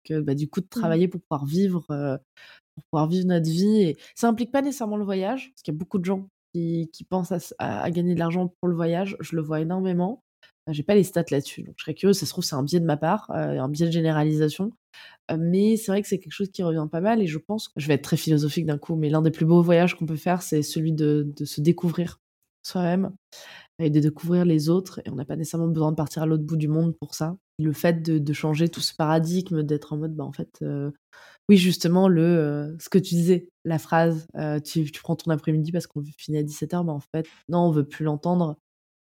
que 0.06 0.22
bah, 0.22 0.34
du 0.34 0.48
coup 0.48 0.62
de 0.62 0.68
travailler 0.68 1.10
pour 1.10 1.20
pouvoir 1.22 1.46
vivre, 1.46 1.86
euh, 1.92 2.18
pour 2.76 2.84
pouvoir 2.92 3.08
vivre 3.08 3.28
notre 3.28 3.50
vie. 3.50 3.82
Et 3.82 3.98
ça 4.16 4.28
implique 4.28 4.52
pas 4.52 4.62
nécessairement 4.62 4.98
le 4.98 5.06
voyage, 5.06 5.52
parce 5.52 5.64
qu'il 5.64 5.74
y 5.74 5.78
a 5.78 5.80
beaucoup 5.80 5.98
de 5.98 6.06
gens 6.06 6.28
qui, 6.54 6.90
qui 6.94 7.04
pensent 7.04 7.34
à, 7.60 7.92
gagner 7.92 8.14
de 8.14 8.20
l'argent 8.20 8.54
pour 8.60 8.68
le 8.68 8.76
voyage. 8.76 9.18
Je 9.20 9.36
le 9.36 9.42
vois 9.42 9.62
énormément. 9.62 10.22
J'ai 10.72 10.84
pas 10.84 10.96
les 10.96 11.04
stats 11.04 11.26
là-dessus, 11.30 11.62
donc 11.62 11.76
je 11.78 11.84
serais 11.84 11.94
curieuse. 11.94 12.18
Ça 12.18 12.26
se 12.26 12.32
trouve 12.32 12.44
c'est 12.44 12.56
un 12.56 12.64
biais 12.64 12.80
de 12.80 12.86
ma 12.86 12.98
part, 12.98 13.30
euh, 13.30 13.60
un 13.60 13.70
biais 13.70 13.86
de 13.86 13.92
généralisation. 13.92 14.72
Euh, 15.32 15.38
mais 15.40 15.78
c'est 15.78 15.92
vrai 15.92 16.02
que 16.02 16.08
c'est 16.08 16.18
quelque 16.18 16.34
chose 16.34 16.50
qui 16.50 16.64
revient 16.64 16.88
pas 16.92 17.02
mal 17.02 17.22
et 17.22 17.28
je 17.28 17.38
pense, 17.38 17.72
je 17.76 17.88
vais 17.88 17.96
être 17.96 18.04
très 18.04 18.18
philosophique 18.18 18.66
d'un 18.66 18.80
coup, 18.80 18.96
mais 18.96 19.10
l'un 19.10 19.22
des 19.22 19.32
plus 19.32 19.46
beaux 19.46 19.62
voyages 19.62 19.96
qu'on 19.96 20.08
peut 20.08 20.16
faire, 20.16 20.42
c'est 20.42 20.64
celui 20.64 20.94
de, 20.94 21.32
de 21.36 21.46
se 21.46 21.62
découvrir 21.62 22.20
soi-même 22.64 23.12
et 23.80 23.90
de 23.90 24.00
découvrir 24.00 24.46
les 24.46 24.70
autres. 24.70 25.02
Et 25.06 25.10
on 25.10 25.16
n'a 25.16 25.26
pas 25.26 25.36
nécessairement 25.36 25.68
besoin 25.68 25.92
de 25.92 25.96
partir 25.96 26.24
à 26.24 26.26
l'autre 26.26 26.44
bout 26.44 26.58
du 26.58 26.68
monde 26.68 26.96
pour 27.00 27.14
ça. 27.14 27.38
Le 27.60 27.74
fait 27.74 28.02
de, 28.02 28.18
de 28.18 28.34
changer 28.34 28.70
tout 28.70 28.82
ce 28.82 28.94
paradigme, 28.96 29.64
d'être 29.64 29.94
en 29.94 29.98
mode, 29.98 30.16
bah 30.16 30.24
en 30.24 30.32
fait, 30.32 30.60
euh, 30.62 30.92
oui, 31.50 31.58
justement, 31.58 32.08
le, 32.08 32.76
ce 32.80 32.90
que 32.90 32.98
tu 32.98 33.16
disais, 33.16 33.50
la 33.66 33.78
phrase, 33.78 34.28
tu, 34.64 34.90
prends 35.02 35.16
ton 35.16 35.32
après-midi 35.32 35.72
parce 35.72 35.88
qu'on 35.88 36.04
finit 36.18 36.40
à 36.40 36.44
17h, 36.44 36.86
bah 36.86 36.94
en 36.94 37.00
fait, 37.00 37.28
non, 37.50 37.60
on 37.60 37.72
veut 37.72 37.88
plus 37.88 38.04
l'entendre 38.04 38.58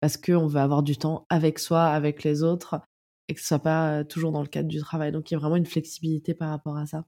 parce 0.02 0.18
qu'on 0.18 0.48
veut 0.48 0.60
avoir 0.60 0.84
du 0.84 0.98
temps 0.98 1.26
avec 1.30 1.60
soi, 1.60 1.86
avec 1.86 2.24
les 2.24 2.44
autres, 2.44 2.82
et 3.30 3.34
que 3.34 3.40
ce 3.40 3.48
soit 3.48 3.60
pas 3.60 4.04
toujours 4.04 4.32
dans 4.32 4.42
le 4.42 4.48
cadre 4.48 4.68
du 4.68 4.80
travail. 4.80 5.12
Donc 5.12 5.30
il 5.30 5.36
y 5.36 5.38
a 5.38 5.40
vraiment 5.40 5.56
une 5.56 5.66
flexibilité 5.66 6.34
par 6.34 6.50
rapport 6.50 6.78
à 6.78 6.86
ça. 6.86 7.06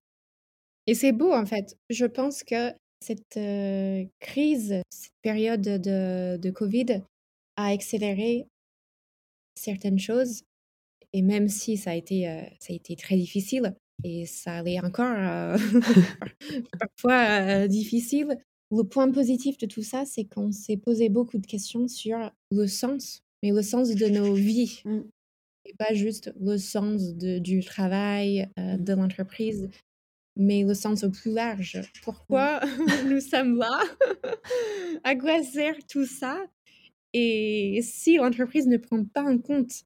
Et 0.88 0.94
c'est 0.94 1.12
beau 1.12 1.34
en 1.34 1.46
fait. 1.46 1.77
Je 1.89 2.05
pense 2.05 2.44
que 2.44 2.72
cette 3.01 3.39
crise, 4.20 4.82
cette 4.89 5.13
période 5.22 5.62
de, 5.62 6.50
Covid 6.51 7.03
a 7.58 7.67
accéléré 7.67 8.48
certaines 9.55 10.00
choses. 10.00 10.44
Et 11.13 11.22
même 11.22 11.48
si 11.48 11.77
ça 11.77 11.91
a 11.91 11.96
été, 11.96 12.24
ça 12.60 12.72
a 12.72 12.75
été 12.75 12.96
très 12.96 13.15
difficile, 13.15 13.75
et 14.04 14.25
ça 14.25 14.58
allait 14.58 14.80
encore 14.80 15.16
euh, 15.18 15.58
parfois 16.80 17.40
euh, 17.42 17.68
difficile, 17.68 18.38
le 18.72 18.84
point 18.84 19.12
positif 19.12 19.58
de 19.58 19.66
tout 19.66 19.84
ça, 19.84 20.06
c'est 20.06 20.25
qu'on 20.25 20.52
s'est 20.52 20.78
posé 20.78 21.10
beaucoup 21.10 21.38
de 21.38 21.46
questions 21.46 21.88
sur 21.88 22.32
le 22.52 22.68
sens, 22.68 23.22
mais 23.44 23.52
le 23.52 23.62
sens 23.62 23.90
de 23.90 24.08
nos 24.08 24.34
vies. 24.34 24.82
Mm. 24.96 25.02
Et 25.68 25.74
pas 25.80 25.96
juste 25.96 26.32
le 26.40 26.58
sens 26.60 27.16
de- 27.16 27.40
du 27.40 27.64
travail, 27.64 28.48
euh, 28.60 28.78
de 28.78 28.94
l'entreprise, 28.94 29.68
mais 30.36 30.64
le 30.64 30.75
sens 30.75 31.04
au 31.04 31.10
plus 31.10 31.32
large. 31.34 31.82
Pourquoi 32.04 32.60
nous 33.10 33.20
sommes 33.20 33.58
là? 33.58 33.80
À 35.04 35.16
quoi 35.16 35.42
sert 35.42 35.75
tout 35.88 36.06
ça? 36.06 36.38
Et 37.14 37.80
si 37.82 38.18
l'entreprise 38.18 38.68
ne 38.68 38.78
prend 38.78 39.04
pas 39.06 39.24
en 39.24 39.40
compte 39.40 39.86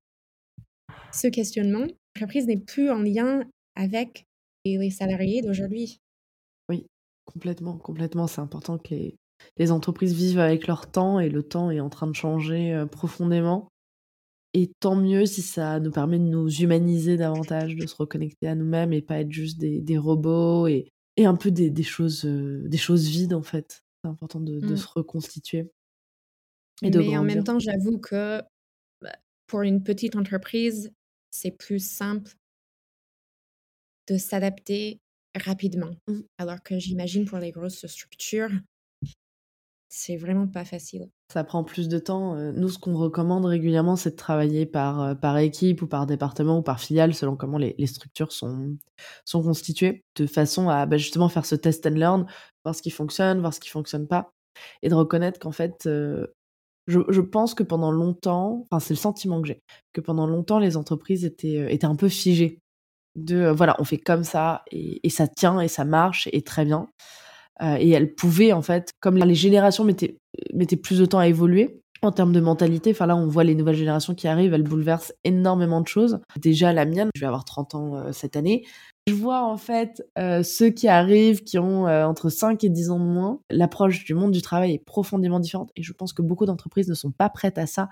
ce 1.14 1.28
questionnement, 1.30 1.88
l'entreprise 2.16 2.46
n'est 2.46 2.58
plus 2.58 2.90
en 2.90 3.00
lien 3.00 3.50
avec 3.80 4.26
les 4.66 4.92
salariés 4.92 5.42
d'aujourd'hui. 5.42 6.00
Oui, 6.70 6.86
complètement, 7.26 7.78
complètement. 7.78 8.28
C'est 8.28 8.42
important 8.42 8.78
que 8.78 8.90
les, 8.90 9.16
les 9.58 9.72
entreprises 9.72 10.14
vivent 10.14 10.40
avec 10.40 10.68
leur 10.68 10.92
temps 10.92 11.20
et 11.20 11.30
le 11.30 11.44
temps 11.44 11.72
est 11.72 11.80
en 11.80 11.90
train 11.90 12.08
de 12.08 12.16
changer 12.16 12.74
euh, 12.74 12.86
profondément. 12.86 13.70
Et 14.54 14.72
tant 14.80 14.96
mieux 14.96 15.26
si 15.26 15.42
ça 15.42 15.80
nous 15.80 15.92
permet 15.92 16.18
de 16.20 16.24
nous 16.24 16.50
humaniser 16.50 17.18
davantage, 17.18 17.76
de 17.76 17.86
se 17.88 17.96
reconnecter 17.96 18.48
à 18.48 18.56
nous-mêmes 18.56 18.94
et 18.94 19.02
pas 19.02 19.20
être 19.22 19.32
juste 19.32 19.60
des, 19.60 19.80
des 19.80 19.98
robots 19.98 20.68
et, 20.68 20.90
et 21.18 21.26
un 21.26 21.36
peu 21.36 21.52
des, 21.52 21.70
des 21.70 21.84
choses, 21.84 22.26
euh, 22.26 22.68
des 22.68 22.78
choses 22.78 23.08
vides 23.08 23.34
en 23.34 23.44
fait. 23.44 23.82
C'est 24.04 24.10
important 24.10 24.40
de, 24.40 24.60
de 24.60 24.74
Mm. 24.74 24.78
se 24.78 24.88
reconstituer 24.88 25.72
et 26.82 26.90
de 26.90 27.00
Mais 27.00 27.18
en 27.18 27.24
même 27.24 27.44
temps, 27.44 27.60
j'avoue 27.60 28.00
que 28.00 28.42
bah, 29.02 29.16
pour 29.48 29.62
une 29.62 29.84
petite 29.84 30.16
entreprise, 30.16 30.92
c'est 31.32 31.52
plus 31.52 31.80
simple 31.86 32.32
de 34.10 34.18
s'adapter 34.18 35.00
rapidement. 35.36 35.92
Mm. 36.08 36.20
Alors 36.38 36.62
que 36.64 36.80
j'imagine 36.80 37.26
pour 37.26 37.38
les 37.38 37.52
grosses 37.52 37.86
structures, 37.86 38.52
c'est 39.92 40.18
vraiment 40.18 40.48
pas 40.48 40.66
facile. 40.66 41.10
Ça 41.34 41.44
prend 41.44 41.64
plus 41.64 41.88
de 41.90 41.98
temps. 41.98 42.36
Euh, 42.36 42.52
Nous, 42.52 42.70
ce 42.70 42.78
qu'on 42.78 42.96
recommande 42.96 43.46
régulièrement, 43.46 43.96
c'est 43.96 44.12
de 44.12 44.16
travailler 44.16 44.66
par, 44.66 45.02
euh, 45.02 45.16
par 45.16 45.38
équipe 45.38 45.82
ou 45.82 45.88
par 45.88 46.06
département 46.06 46.60
ou 46.60 46.62
par 46.62 46.80
filiale, 46.80 47.14
selon 47.14 47.36
comment 47.36 47.58
les, 47.58 47.76
les 47.78 47.88
structures 47.88 48.32
sont, 48.32 48.78
sont 49.26 49.42
constituées, 49.42 50.04
de 50.16 50.28
façon 50.28 50.70
à 50.70 50.86
bah, 50.86 50.98
justement 50.98 51.30
faire 51.30 51.46
ce 51.46 51.56
test 51.56 51.86
and 51.88 51.92
learn, 51.92 52.26
voir 52.64 52.76
ce 52.76 52.84
qui 52.84 52.92
fonctionne, 52.92 53.40
voir 53.40 53.54
ce 53.54 53.60
qui 53.60 53.70
fonctionne 53.70 54.08
pas, 54.08 54.32
et 54.84 54.90
de 54.90 54.96
reconnaître 54.96 55.40
qu'en 55.40 55.52
fait, 55.52 55.88
euh, 55.88 56.28
je, 56.88 57.00
je 57.10 57.22
pense 57.22 57.54
que 57.56 57.64
pendant 57.64 57.92
longtemps, 57.92 58.68
enfin 58.70 58.80
c'est 58.80 58.94
le 58.94 59.00
sentiment 59.00 59.42
que 59.42 59.48
j'ai, 59.48 59.62
que 59.94 60.02
pendant 60.02 60.28
longtemps, 60.28 60.60
les 60.60 60.78
entreprises 60.78 61.26
étaient, 61.26 61.58
euh, 61.58 61.70
étaient 61.70 61.86
un 61.86 61.96
peu 61.96 62.10
figées. 62.10 62.60
De 63.16 63.50
voilà, 63.50 63.76
on 63.80 63.84
fait 63.84 63.98
comme 63.98 64.24
ça, 64.24 64.64
et, 64.72 65.10
ça 65.10 65.28
tient, 65.28 65.60
et 65.60 65.68
ça 65.68 65.86
marche, 65.86 66.30
et 66.32 66.42
très 66.42 66.66
bien. 66.66 66.88
Et 67.62 67.90
elles 67.90 68.16
pouvaient, 68.16 68.54
en 68.54 68.62
fait, 68.62 68.94
comme 69.02 69.18
les 69.18 69.36
générations 69.36 69.84
mettaient, 69.84 70.18
mettaient 70.54 70.78
plus 70.78 71.00
de 71.00 71.06
temps 71.06 71.20
à 71.20 71.28
évoluer 71.28 71.82
en 72.02 72.12
termes 72.12 72.32
de 72.32 72.40
mentalité, 72.40 72.92
enfin 72.92 73.06
là, 73.06 73.16
on 73.16 73.28
voit 73.28 73.44
les 73.44 73.56
nouvelles 73.56 73.76
générations 73.76 74.16
qui 74.16 74.28
arrivent, 74.28 74.54
elles 74.54 74.64
bouleversent 74.64 75.14
énormément 75.24 75.82
de 75.82 75.88
choses. 75.88 76.20
Déjà, 76.38 76.74
la 76.74 76.86
mienne, 76.86 77.10
je 77.16 77.20
vais 77.20 77.28
avoir 77.28 77.46
30 77.46 77.76
ans 77.76 77.96
euh, 77.96 78.12
cette 78.12 78.36
année. 78.36 78.66
Je 79.08 79.14
vois, 79.14 79.44
en 79.44 79.58
fait, 79.58 80.04
euh, 80.18 80.44
ceux 80.44 80.70
qui 80.70 80.88
arrivent, 80.88 81.44
qui 81.44 81.58
ont 81.58 81.88
euh, 81.88 82.06
entre 82.06 82.30
5 82.30 82.64
et 82.64 82.70
10 82.70 82.92
ans 82.92 83.00
de 83.00 83.06
moins, 83.06 83.40
l'approche 83.50 84.06
du 84.06 84.14
monde 84.14 84.32
du 84.32 84.42
travail 84.42 84.74
est 84.74 84.86
profondément 84.86 85.40
différente. 85.40 85.72
Et 85.76 85.84
je 85.84 85.94
pense 85.94 86.14
que 86.14 86.22
beaucoup 86.22 86.46
d'entreprises 86.46 86.88
ne 86.88 86.94
sont 86.94 87.12
pas 87.12 87.30
prêtes 87.30 87.58
à 87.58 87.66
ça, 87.66 87.90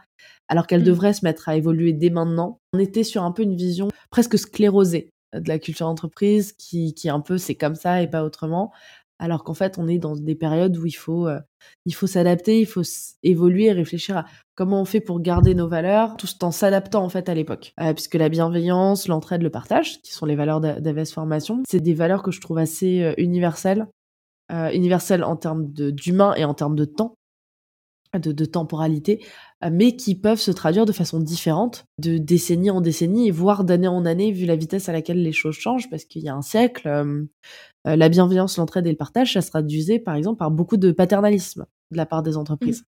alors 0.48 0.68
qu'elles 0.68 0.82
Mm. 0.82 0.86
devraient 0.86 1.14
se 1.14 1.26
mettre 1.26 1.50
à 1.50 1.56
évoluer 1.56 1.94
dès 1.94 2.10
maintenant. 2.10 2.60
On 2.74 2.80
était 2.80 3.04
sur 3.04 3.24
un 3.24 3.32
peu 3.32 3.44
une 3.44 3.56
vision 3.56 3.88
presque 4.12 4.38
sclérosée 4.38 5.10
de 5.34 5.48
la 5.50 5.60
culture 5.60 5.88
d'entreprise, 5.88 6.54
qui, 6.54 6.94
qui 6.94 7.10
un 7.10 7.20
peu 7.20 7.38
c'est 7.38 7.56
comme 7.56 7.76
ça 7.76 8.02
et 8.02 8.08
pas 8.08 8.24
autrement 8.24 8.72
alors 9.20 9.44
qu'en 9.44 9.54
fait 9.54 9.78
on 9.78 9.88
est 9.88 9.98
dans 9.98 10.16
des 10.16 10.36
périodes 10.36 10.78
où 10.78 10.86
il 10.86 10.92
faut 10.92 11.28
euh, 11.28 11.40
il 11.86 11.94
faut 11.94 12.08
s'adapter, 12.08 12.60
il 12.60 12.66
faut 12.66 12.84
évoluer 13.24 13.72
réfléchir 13.72 14.18
à 14.18 14.26
comment 14.56 14.82
on 14.82 14.86
fait 14.86 15.00
pour 15.00 15.22
garder 15.22 15.56
nos 15.56 15.68
valeurs 15.68 16.18
tout 16.18 16.28
en 16.42 16.52
s'adaptant 16.52 17.04
en 17.04 17.10
fait 17.10 17.30
à 17.30 17.34
l'époque. 17.34 17.74
Euh, 17.80 17.94
puisque 17.94 18.16
la 18.16 18.30
bienveillance, 18.30 19.08
l'entraide, 19.08 19.44
le 19.44 19.50
partage, 19.50 20.02
qui 20.02 20.12
sont 20.12 20.26
les 20.26 20.36
valeurs 20.36 20.60
d'AVS 20.60 21.12
Formation, 21.14 21.62
c'est 21.68 21.80
des 21.80 21.94
valeurs 21.94 22.24
que 22.24 22.32
je 22.32 22.42
trouve 22.42 22.58
assez 22.58 23.04
euh, 23.04 23.14
universelles, 23.18 23.88
euh, 24.52 24.72
universelles 24.72 25.24
en 25.24 25.36
termes 25.36 25.68
d'humain 25.72 26.34
et 26.36 26.44
en 26.44 26.54
termes 26.54 26.76
de 26.76 26.86
temps. 26.86 27.17
De, 28.14 28.46
temporalité, 28.46 29.26
mais 29.70 29.96
qui 29.96 30.16
peuvent 30.16 30.40
se 30.40 30.52
traduire 30.52 30.86
de 30.86 30.92
façon 30.92 31.20
différente, 31.20 31.86
de 32.00 32.18
décennie 32.18 32.70
en 32.70 32.82
décennie, 32.82 33.32
voire 33.32 33.64
d'année 33.64 33.88
en 33.88 34.06
année, 34.06 34.32
vu 34.32 34.46
la 34.46 34.56
vitesse 34.56 34.90
à 34.90 34.94
laquelle 34.94 35.22
les 35.22 35.32
choses 35.32 35.56
changent, 35.56 35.90
parce 35.90 36.06
qu'il 36.06 36.24
y 36.24 36.30
a 36.30 36.36
un 36.36 36.42
siècle, 36.42 36.90
la 37.86 38.10
bienveillance, 38.10 38.58
l'entraide 38.58 38.88
et 38.88 38.92
le 38.92 38.98
partage, 38.98 39.34
ça 39.34 39.42
se 39.42 39.50
traduisait 39.50 40.00
par 40.00 40.16
exemple 40.16 40.40
par 40.40 40.52
beaucoup 40.52 40.78
de 40.78 40.92
paternalisme 40.92 41.66
de 41.92 41.98
la 41.98 42.06
part 42.06 42.24
des 42.24 42.38
entreprises. 42.38 42.84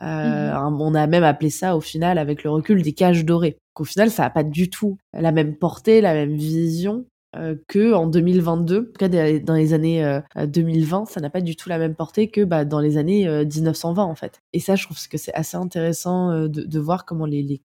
Mmh. 0.00 0.06
Mmh. 0.06 0.80
On 0.80 0.94
a 0.94 1.06
même 1.06 1.24
appelé 1.24 1.50
ça 1.50 1.76
au 1.76 1.80
final, 1.80 2.18
avec 2.18 2.44
le 2.44 2.50
recul, 2.50 2.82
des 2.82 2.92
cages 2.92 3.24
dorées. 3.24 3.58
Qu'au 3.74 3.84
final, 3.84 4.10
ça 4.10 4.24
n'a 4.24 4.30
pas 4.30 4.44
du 4.44 4.70
tout 4.70 4.96
la 5.12 5.32
même 5.32 5.56
portée, 5.56 6.00
la 6.00 6.14
même 6.14 6.36
vision 6.36 7.04
euh, 7.36 7.56
que 7.66 7.92
en 7.92 8.06
2022. 8.06 8.78
En 8.78 8.84
tout 8.84 8.92
cas, 8.98 9.08
dans 9.08 9.54
les 9.54 9.74
années 9.74 10.20
2020, 10.36 11.02
euh, 11.02 11.04
ça 11.06 11.20
n'a 11.20 11.28
pas 11.28 11.42
du 11.42 11.56
tout 11.56 11.68
la 11.68 11.78
même 11.78 11.94
portée 11.94 12.30
que 12.30 12.42
bah, 12.42 12.64
dans 12.64 12.80
les 12.80 12.96
années 12.96 13.28
1920 13.44 14.02
euh, 14.02 14.06
en 14.06 14.14
fait. 14.14 14.40
Et 14.54 14.60
ça, 14.60 14.76
je 14.76 14.84
trouve 14.84 14.96
que 15.08 15.18
c'est 15.18 15.34
assez 15.34 15.56
intéressant 15.56 16.48
de, 16.48 16.48
de, 16.48 16.78
voir 16.78 17.04
comment 17.04 17.26
les, 17.26 17.42
les, 17.42 17.62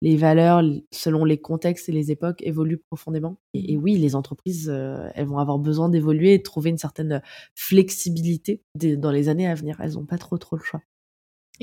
les, 0.00 0.16
valeurs, 0.16 0.62
selon 0.92 1.26
les 1.26 1.38
contextes 1.38 1.90
et 1.90 1.92
les 1.92 2.10
époques, 2.10 2.42
évoluent 2.42 2.82
profondément. 2.90 3.36
Et, 3.52 3.76
oui, 3.76 3.98
les 3.98 4.14
entreprises, 4.14 4.68
elles 4.68 5.26
vont 5.26 5.38
avoir 5.38 5.58
besoin 5.58 5.90
d'évoluer 5.90 6.34
et 6.34 6.38
de 6.38 6.42
trouver 6.42 6.70
une 6.70 6.78
certaine 6.78 7.22
flexibilité 7.54 8.62
dans 8.74 9.10
les 9.10 9.28
années 9.28 9.46
à 9.46 9.54
venir. 9.54 9.78
Elles 9.80 9.92
n'ont 9.94 10.06
pas 10.06 10.18
trop 10.18 10.38
trop 10.38 10.56
le 10.56 10.62
choix. 10.62 10.80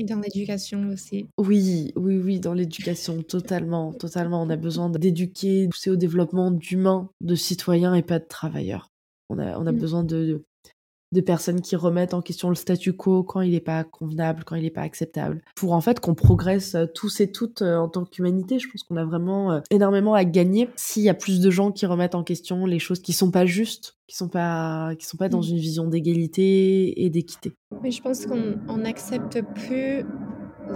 Et 0.00 0.04
dans 0.04 0.18
l'éducation 0.18 0.88
aussi. 0.88 1.28
Oui, 1.36 1.92
oui, 1.94 2.16
oui, 2.16 2.40
dans 2.40 2.54
l'éducation, 2.54 3.22
totalement, 3.22 3.92
totalement. 3.92 4.42
On 4.42 4.48
a 4.48 4.56
besoin 4.56 4.88
d'éduquer, 4.88 5.66
de 5.66 5.70
pousser 5.70 5.90
au 5.90 5.96
développement 5.96 6.50
d'humains, 6.50 7.10
de 7.20 7.34
citoyens 7.34 7.94
et 7.94 8.02
pas 8.02 8.18
de 8.18 8.24
travailleurs. 8.24 8.88
On 9.28 9.38
a, 9.38 9.58
on 9.58 9.66
a 9.66 9.72
mm. 9.72 9.78
besoin 9.78 10.02
de, 10.02 10.46
de 11.12 11.20
personnes 11.20 11.60
qui 11.60 11.74
remettent 11.74 12.14
en 12.14 12.22
question 12.22 12.48
le 12.48 12.54
statu 12.54 12.92
quo 12.92 13.24
quand 13.24 13.40
il 13.40 13.52
n'est 13.52 13.60
pas 13.60 13.82
convenable, 13.84 14.44
quand 14.44 14.54
il 14.54 14.62
n'est 14.62 14.70
pas 14.70 14.82
acceptable. 14.82 15.42
Pour 15.56 15.72
en 15.72 15.80
fait 15.80 15.98
qu'on 15.98 16.14
progresse 16.14 16.74
euh, 16.74 16.86
tous 16.86 17.20
et 17.20 17.32
toutes 17.32 17.62
euh, 17.62 17.76
en 17.76 17.88
tant 17.88 18.04
qu'humanité, 18.04 18.58
je 18.58 18.68
pense 18.70 18.84
qu'on 18.84 18.96
a 18.96 19.04
vraiment 19.04 19.52
euh, 19.52 19.60
énormément 19.70 20.14
à 20.14 20.24
gagner 20.24 20.68
s'il 20.76 21.02
y 21.02 21.08
a 21.08 21.14
plus 21.14 21.40
de 21.40 21.50
gens 21.50 21.72
qui 21.72 21.86
remettent 21.86 22.14
en 22.14 22.22
question 22.22 22.64
les 22.64 22.78
choses 22.78 23.00
qui 23.00 23.12
sont 23.12 23.30
pas 23.30 23.44
justes, 23.44 23.96
qui 24.06 24.16
sont 24.16 24.28
pas 24.28 24.94
qui 24.98 25.06
sont 25.06 25.16
pas 25.16 25.28
dans 25.28 25.40
mm. 25.40 25.50
une 25.50 25.58
vision 25.58 25.88
d'égalité 25.88 27.04
et 27.04 27.10
d'équité. 27.10 27.52
Mais 27.82 27.90
je 27.90 28.00
pense 28.02 28.26
qu'on 28.26 28.76
n'accepte 28.76 29.42
plus 29.54 30.04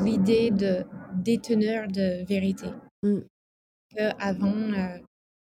l'idée 0.02 0.50
de 0.50 0.84
déteneur 1.14 1.86
de 1.86 2.24
vérité. 2.26 2.66
Mm. 3.04 3.20
Avant, 4.18 4.72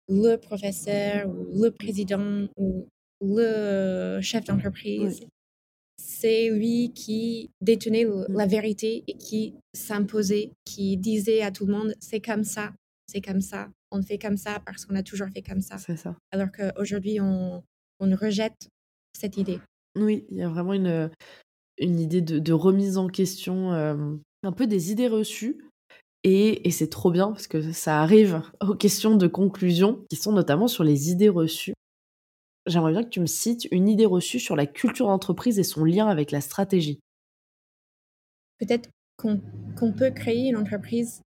le 0.08 0.36
professeur 0.36 1.28
ou 1.28 1.62
le 1.62 1.70
président 1.70 2.48
ou 2.56 2.88
le 3.20 4.20
chef 4.20 4.44
d'entreprise, 4.44 5.26
c'est 5.96 6.50
lui 6.50 6.92
qui 6.92 7.50
détenait 7.60 8.04
mmh. 8.04 8.26
la 8.28 8.46
vérité 8.46 9.04
et 9.06 9.16
qui 9.16 9.54
s'imposait, 9.72 10.50
qui 10.64 10.96
disait 10.96 11.42
à 11.42 11.50
tout 11.50 11.66
le 11.66 11.72
monde 11.72 11.94
c'est 12.00 12.20
comme 12.20 12.44
ça, 12.44 12.72
c'est 13.06 13.20
comme 13.20 13.40
ça, 13.40 13.68
on 13.90 14.02
fait 14.02 14.18
comme 14.18 14.36
ça 14.36 14.60
parce 14.64 14.84
qu'on 14.84 14.96
a 14.96 15.02
toujours 15.02 15.28
fait 15.28 15.42
comme 15.42 15.60
ça. 15.60 15.78
C'est 15.78 15.96
ça. 15.96 16.16
Alors 16.32 16.48
qu'aujourd'hui, 16.50 17.20
on, 17.20 17.62
on 18.00 18.16
rejette 18.16 18.68
cette 19.12 19.36
idée. 19.36 19.60
Oui, 19.96 20.26
il 20.30 20.38
y 20.38 20.42
a 20.42 20.48
vraiment 20.48 20.72
une, 20.72 21.10
une 21.78 22.00
idée 22.00 22.20
de, 22.20 22.52
remise 22.52 22.98
en 22.98 23.08
question, 23.08 23.70
un 23.72 24.52
peu 24.52 24.66
des 24.66 24.90
idées 24.90 25.08
reçues. 25.08 25.58
Et, 26.26 26.66
et 26.66 26.70
c'est 26.70 26.88
trop 26.88 27.10
bien 27.10 27.28
parce 27.28 27.46
que 27.46 27.70
ça 27.72 28.00
arrive 28.00 28.40
aux 28.62 28.74
questions 28.74 29.14
de 29.14 29.26
conclusion 29.26 30.02
qui 30.08 30.16
sont 30.16 30.32
notamment 30.32 30.68
sur 30.68 30.82
les 30.82 31.10
idées 31.10 31.28
reçues 31.28 31.74
j'aimerais 32.66 32.92
bien 32.92 33.04
que 33.04 33.08
tu 33.08 33.20
me 33.20 33.26
cites 33.26 33.68
une 33.70 33.88
idée 33.88 34.06
reçue 34.06 34.40
sur 34.40 34.56
la 34.56 34.66
culture 34.66 35.06
d'entreprise 35.06 35.58
et 35.58 35.64
son 35.64 35.84
lien 35.84 36.08
avec 36.08 36.30
la 36.30 36.40
stratégie. 36.40 37.00
Peut-être 38.58 38.90
qu'on 39.16 39.92
peut 39.92 40.10
créer 40.10 40.48
une 40.48 40.56
entreprise 40.56 41.22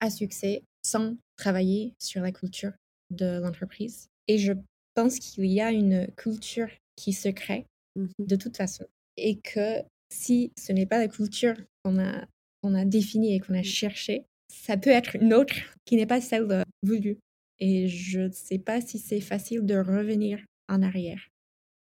à 0.00 0.10
succès 0.10 0.62
sans 0.84 1.16
travailler 1.36 1.94
sur 1.98 2.22
la 2.22 2.32
culture 2.32 2.72
de 3.10 3.40
l'entreprise. 3.40 4.08
Et 4.28 4.38
je 4.38 4.52
pense 4.94 5.18
qu'il 5.18 5.46
y 5.46 5.60
a 5.60 5.70
une 5.70 6.08
culture 6.16 6.68
qui 6.96 7.12
se 7.12 7.28
crée 7.28 7.66
mmh 7.96 8.06
de 8.18 8.36
toute 8.36 8.56
façon. 8.56 8.86
Et 9.16 9.38
que 9.38 9.82
si 10.10 10.52
ce 10.58 10.72
n'est 10.72 10.86
pas 10.86 10.98
la 10.98 11.08
culture 11.08 11.54
qu'on 11.84 11.98
a, 11.98 12.84
définie 12.84 13.34
et 13.34 13.40
qu'on 13.40 13.54
a 13.54 13.60
mmh. 13.60 13.64
cherchée, 13.64 14.24
ça 14.48 14.76
peut 14.76 14.90
être 14.90 15.16
une 15.16 15.34
autre 15.34 15.54
qui 15.84 15.96
n'est 15.96 16.06
pas 16.06 16.20
celle 16.20 16.50
euh, 16.50 16.62
voulue. 16.82 17.18
Et 17.58 17.88
je 17.88 18.20
ne 18.20 18.32
sais 18.32 18.58
pas 18.58 18.80
si 18.80 18.98
c'est 18.98 19.20
facile 19.20 19.64
de 19.64 19.76
revenir 19.76 20.38
en 20.68 20.82
arrière 20.82 21.28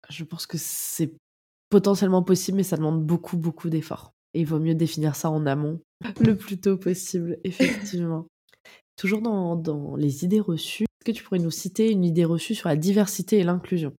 Je 0.08 0.24
pense 0.24 0.46
que 0.46 0.58
c'est 0.58 1.12
potentiellement 1.70 2.22
possible, 2.22 2.56
mais 2.56 2.62
ça 2.62 2.76
demande 2.76 3.04
beaucoup, 3.04 3.36
beaucoup 3.36 3.70
d'efforts. 3.70 4.12
Et 4.34 4.40
il 4.40 4.46
vaut 4.46 4.60
mieux 4.60 4.74
définir 4.74 5.16
ça 5.16 5.30
en 5.30 5.46
amont 5.46 5.80
le 6.20 6.36
plus 6.36 6.60
tôt 6.60 6.76
possible, 6.76 7.38
effectivement. 7.44 8.26
Toujours 8.96 9.22
dans, 9.22 9.56
dans, 9.56 9.96
les 9.96 10.24
idées 10.24 10.40
reçues, 10.40 10.84
est-ce 10.84 11.12
que 11.12 11.16
tu 11.16 11.22
pourrais 11.22 11.38
nous 11.38 11.50
citer 11.50 11.90
une 11.90 12.04
idée 12.04 12.24
reçue 12.24 12.54
sur 12.54 12.68
la 12.68 12.76
diversité 12.76 13.38
et 13.38 13.44
l'inclusion? 13.44 13.92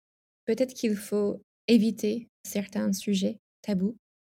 Peut-être 0.45 0.73
qu'il 0.73 0.95
faut 0.95 1.41
éviter 1.67 2.27
certains 2.43 2.91
sujets 2.91 3.37
tabous, 3.61 3.95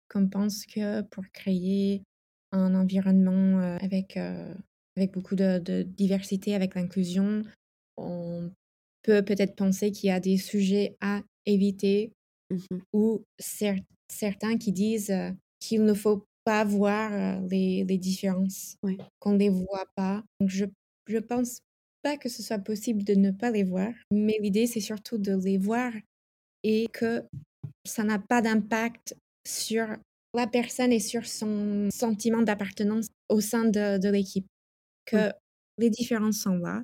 comme 0.07 0.29
pense 0.29 0.65
que 0.65 1.01
pour 1.03 1.23
créer 1.31 2.03
un 2.51 2.75
environnement 2.75 3.59
euh, 3.59 3.77
avec, 3.81 4.17
euh, 4.17 4.53
avec 4.97 5.13
beaucoup 5.13 5.35
de, 5.35 5.59
de 5.59 5.83
diversité, 5.83 6.55
avec 6.55 6.75
l'inclusion, 6.75 7.43
on 7.97 8.51
peut 9.09 9.23
peut-être 9.23 9.55
penser 9.55 9.91
qu'il 9.91 10.09
y 10.09 10.11
a 10.11 10.19
des 10.19 10.37
sujets 10.37 10.95
à 11.01 11.21
éviter 11.45 12.11
mmh 12.51 12.77
ou 12.93 13.23
certains 14.09 14.57
qui 14.57 14.71
disent 14.71 15.13
qu'il 15.59 15.83
ne 15.83 15.93
faut 15.93 16.25
pas 16.43 16.63
voir 16.63 17.41
les, 17.41 17.83
les 17.85 17.97
différences, 17.97 18.75
qu'on 19.19 19.33
ne 19.33 19.37
les 19.37 19.49
voit 19.49 19.85
pas. 19.95 20.23
Donc 20.39 20.49
je 20.49 20.65
ne 21.07 21.19
pense 21.19 21.59
pas 22.01 22.17
que 22.17 22.29
ce 22.29 22.41
soit 22.41 22.59
possible 22.59 23.03
de 23.03 23.13
ne 23.13 23.31
pas 23.31 23.51
les 23.51 23.63
voir, 23.63 23.93
mais 24.11 24.37
l'idée 24.41 24.67
c'est 24.67 24.79
surtout 24.79 25.17
de 25.17 25.35
les 25.35 25.57
voir 25.57 25.91
et 26.63 26.87
que 26.93 27.23
ça 27.85 28.03
n'a 28.03 28.19
pas 28.19 28.41
d'impact 28.41 29.15
sur 29.45 29.87
la 30.35 30.47
personne 30.47 30.91
et 30.91 30.99
sur 30.99 31.25
son 31.25 31.89
sentiment 31.91 32.41
d'appartenance 32.41 33.07
au 33.29 33.41
sein 33.41 33.65
de, 33.65 33.97
de 33.97 34.09
l'équipe. 34.09 34.47
Que 35.05 35.31
les 35.77 35.89
différences 35.89 36.39
sont 36.39 36.57
là, 36.57 36.83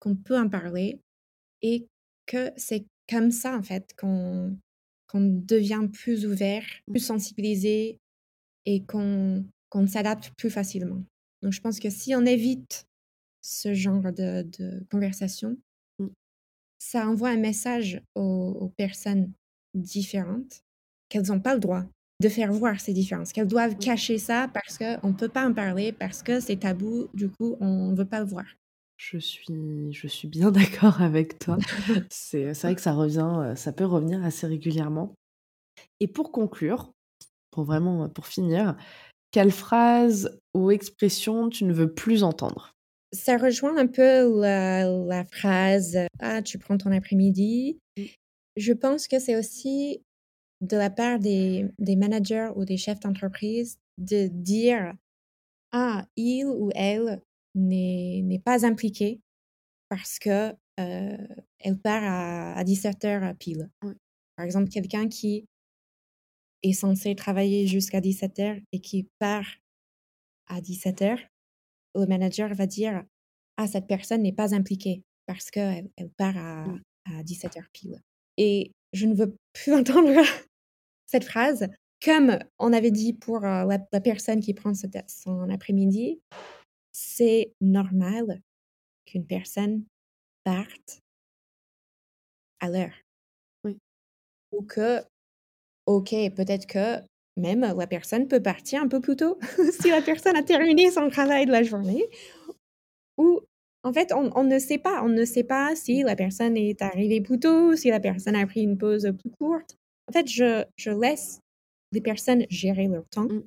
qu'on 0.00 0.16
peut 0.16 0.36
en 0.36 0.48
parler, 0.48 1.00
et 1.62 1.86
que 2.26 2.50
c'est 2.56 2.84
comme 3.08 3.30
ça, 3.30 3.56
en 3.56 3.62
fait, 3.62 3.94
qu'on 3.96 4.56
devient 5.14 5.88
plus 5.92 6.26
ouvert, 6.26 6.64
plus 6.88 7.00
sensibilisé 7.04 7.98
et 8.66 8.84
qu'on 8.84 9.44
s'adapte 9.88 10.30
plus 10.36 10.50
facilement. 10.50 11.02
Donc, 11.42 11.52
je 11.52 11.60
pense 11.60 11.80
que 11.80 11.90
si 11.90 12.14
on 12.14 12.24
évite 12.24 12.86
ce 13.42 13.74
genre 13.74 14.12
de, 14.12 14.42
de 14.58 14.84
conversation, 14.90 15.56
mmh. 15.98 16.06
ça 16.78 17.08
envoie 17.08 17.30
un 17.30 17.38
message 17.38 18.02
aux, 18.14 18.72
personnes 18.76 19.32
différentes 19.74 20.62
qu'elles 21.08 21.28
n'ont 21.28 21.40
pas 21.40 21.54
le 21.54 21.60
droit 21.60 21.84
de 22.20 22.28
faire 22.28 22.52
voir 22.52 22.80
ces 22.80 22.92
différences, 22.92 23.32
qu'elles 23.32 23.46
doivent 23.46 23.76
mmh. 23.76 23.78
cacher 23.78 24.18
ça 24.18 24.48
parce 24.52 24.76
qu'on 24.76 25.08
ne 25.08 25.16
peut 25.16 25.28
pas 25.28 25.48
en 25.48 25.54
parler, 25.54 25.92
parce 25.92 26.22
que 26.22 26.38
c'est 26.38 26.60
tabou, 26.60 27.08
du 27.14 27.30
coup, 27.30 27.56
on 27.60 27.90
ne 27.90 27.96
veut 27.96 28.04
pas 28.04 28.20
le 28.20 28.26
voir. 28.26 28.44
Je 29.00 29.16
suis, 29.16 29.92
je 29.92 30.06
suis 30.06 30.28
bien 30.28 30.50
d'accord 30.52 31.00
avec 31.00 31.38
toi. 31.38 31.56
C'est 32.10 32.52
vrai 32.52 32.74
que 32.74 32.82
ça 32.82 32.92
revient, 32.92 33.32
euh, 33.40 33.54
ça 33.54 33.72
peut 33.72 33.86
revenir 33.86 34.22
assez 34.22 34.46
régulièrement. 34.46 35.14
Et 36.00 36.06
pour 36.06 36.32
conclure, 36.32 36.92
pour 37.50 37.64
vraiment, 37.64 38.10
pour 38.10 38.26
finir, 38.26 38.76
quelle 39.30 39.52
phrase 39.52 40.38
ou 40.54 40.70
expression 40.70 41.48
tu 41.48 41.64
ne 41.64 41.72
veux 41.72 41.94
plus 41.94 42.22
entendre? 42.22 42.72
Ça 43.14 43.38
rejoint 43.38 43.76
un 43.78 43.86
peu 43.86 44.38
la, 44.38 45.24
phrase 45.32 45.98
Ah, 46.18 46.42
tu 46.42 46.58
prends 46.58 46.76
ton 46.76 46.92
après-midi. 46.92 47.78
Je 48.56 48.72
pense 48.74 49.08
que 49.08 49.18
c'est 49.18 49.36
aussi 49.36 50.02
de 50.60 50.76
la 50.76 50.90
part 50.90 51.18
des, 51.18 51.64
des 51.78 51.96
managers 51.96 52.50
ou 52.54 52.66
des 52.66 52.76
chefs 52.76 53.00
d'entreprise 53.00 53.78
de 53.96 54.26
dire 54.26 54.92
Ah, 55.72 56.04
il 56.16 56.44
ou 56.44 56.70
elle 56.74 57.22
n'est 57.54 58.42
pas 58.44 58.66
impliquée 58.66 59.20
parce 59.88 60.18
que 60.18 60.54
elle 60.76 61.78
part 61.82 62.02
à, 62.56 62.64
17h 62.64 63.36
pile. 63.36 63.70
Par 64.36 64.46
exemple, 64.46 64.70
quelqu'un 64.70 65.08
qui 65.08 65.46
est 66.62 66.72
censé 66.72 67.14
travailler 67.14 67.66
jusqu'à 67.66 68.00
17h 68.00 68.62
et 68.72 68.80
qui 68.80 69.08
part 69.18 69.46
à 70.46 70.60
17h, 70.60 71.18
le 71.94 72.06
manager 72.06 72.54
va 72.54 72.66
dire 72.66 73.04
Ah, 73.56 73.66
cette 73.66 73.86
personne 73.86 74.22
n'est 74.22 74.32
pas 74.32 74.54
impliquée 74.54 75.02
parce 75.26 75.50
qu'elle 75.50 75.90
elle 75.96 76.10
part 76.10 76.36
à, 76.36 76.64
à 77.06 77.22
17h 77.22 77.62
pile. 77.72 78.00
Et 78.36 78.72
je 78.92 79.06
ne 79.06 79.14
veux 79.14 79.36
plus 79.52 79.74
entendre 79.80 80.22
cette 81.06 81.24
phrase. 81.24 81.68
Comme 82.02 82.38
on 82.58 82.72
avait 82.72 82.90
dit 82.90 83.12
pour 83.12 83.40
la, 83.40 83.66
la 83.66 84.00
personne 84.00 84.40
qui 84.40 84.54
prend 84.54 84.72
son 84.74 85.50
après-midi, 85.50 86.18
c'est 86.92 87.52
normal 87.60 88.40
qu'une 89.06 89.26
personne 89.26 89.84
parte 90.44 91.00
à 92.60 92.68
l'heure. 92.68 92.94
Oui. 93.64 93.78
Ou 94.52 94.62
que, 94.62 95.00
ok, 95.86 96.10
peut-être 96.34 96.66
que 96.66 96.98
même 97.36 97.60
la 97.60 97.86
personne 97.86 98.28
peut 98.28 98.42
partir 98.42 98.82
un 98.82 98.88
peu 98.88 99.00
plus 99.00 99.16
tôt 99.16 99.38
si 99.80 99.90
la 99.90 100.02
personne 100.02 100.36
a 100.36 100.42
terminé 100.42 100.90
son 100.90 101.08
travail 101.08 101.46
de 101.46 101.52
la 101.52 101.62
journée. 101.62 102.04
Ou 103.16 103.40
en 103.82 103.92
fait, 103.92 104.12
on, 104.12 104.44
ne 104.44 104.58
sait 104.58 104.78
pas. 104.78 105.02
On 105.02 105.08
ne 105.08 105.24
sait 105.24 105.44
pas 105.44 105.74
si 105.74 106.02
la 106.02 106.16
personne 106.16 106.56
est 106.56 106.82
arrivée 106.82 107.20
plus 107.20 107.40
tôt, 107.40 107.76
si 107.76 107.88
la 107.88 108.00
personne 108.00 108.36
a 108.36 108.46
pris 108.46 108.62
une 108.62 108.76
pause 108.76 109.10
plus 109.18 109.30
courte. 109.30 109.76
En 110.08 110.12
fait, 110.12 110.26
je, 110.26 110.64
je 110.76 110.90
laisse 110.90 111.40
les 111.92 112.00
personnes 112.00 112.44
gérer 112.50 112.88
leur 112.88 113.08
temps 113.08 113.28
mmh. 113.28 113.42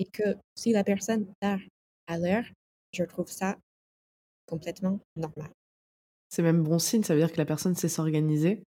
et 0.00 0.04
que 0.06 0.36
si 0.56 0.72
la 0.72 0.84
personne 0.84 1.26
part 1.40 1.60
à 2.08 2.18
l'heure, 2.18 2.44
je 2.92 3.04
trouve 3.04 3.28
ça 3.28 3.56
complètement 4.46 5.00
normal. 5.16 5.50
C'est 6.28 6.42
même 6.42 6.62
bon 6.62 6.78
signe, 6.78 7.02
ça 7.02 7.14
veut 7.14 7.20
dire 7.20 7.32
que 7.32 7.38
la 7.38 7.44
personne 7.44 7.74
sait 7.74 7.88
s'organiser 7.88 8.62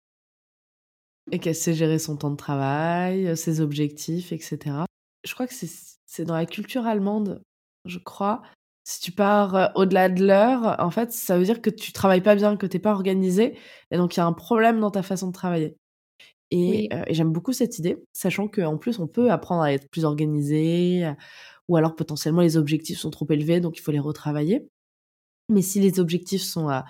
et 1.30 1.38
qu'elle 1.38 1.54
sait 1.54 1.74
gérer 1.74 1.98
son 1.98 2.16
temps 2.16 2.30
de 2.30 2.36
travail, 2.36 3.36
ses 3.36 3.60
objectifs, 3.60 4.32
etc. 4.32 4.84
Je 5.24 5.34
crois 5.34 5.46
que 5.46 5.54
c'est 5.54 6.24
dans 6.24 6.34
la 6.34 6.46
culture 6.46 6.86
allemande, 6.86 7.42
je 7.84 7.98
crois. 7.98 8.42
Si 8.84 9.00
tu 9.00 9.12
pars 9.12 9.54
euh, 9.54 9.66
au-delà 9.76 10.08
de 10.08 10.26
l'heure, 10.26 10.74
en 10.80 10.90
fait, 10.90 11.12
ça 11.12 11.38
veut 11.38 11.44
dire 11.44 11.62
que 11.62 11.70
tu 11.70 11.92
travailles 11.92 12.20
pas 12.20 12.34
bien, 12.34 12.56
que 12.56 12.66
tu 12.66 12.76
n'es 12.76 12.80
pas 12.80 12.92
organisé, 12.92 13.56
et 13.92 13.96
donc 13.96 14.16
il 14.16 14.18
y 14.18 14.20
a 14.20 14.26
un 14.26 14.32
problème 14.32 14.80
dans 14.80 14.90
ta 14.90 15.04
façon 15.04 15.28
de 15.28 15.32
travailler. 15.32 15.76
Et, 16.50 16.88
euh, 16.92 17.04
et 17.06 17.14
j'aime 17.14 17.32
beaucoup 17.32 17.52
cette 17.52 17.78
idée, 17.78 17.96
sachant 18.12 18.48
qu'en 18.48 18.76
plus, 18.76 18.98
on 18.98 19.06
peut 19.06 19.30
apprendre 19.30 19.62
à 19.62 19.72
être 19.72 19.88
plus 19.90 20.04
organisé, 20.04 21.04
ou 21.72 21.76
alors 21.76 21.96
potentiellement 21.96 22.42
les 22.42 22.58
objectifs 22.58 22.98
sont 22.98 23.10
trop 23.10 23.26
élevés, 23.30 23.58
donc 23.60 23.78
il 23.78 23.80
faut 23.80 23.92
les 23.92 23.98
retravailler. 23.98 24.68
Mais 25.48 25.62
si 25.62 25.80
les 25.80 26.00
objectifs 26.00 26.42
sont 26.42 26.68
à, 26.68 26.84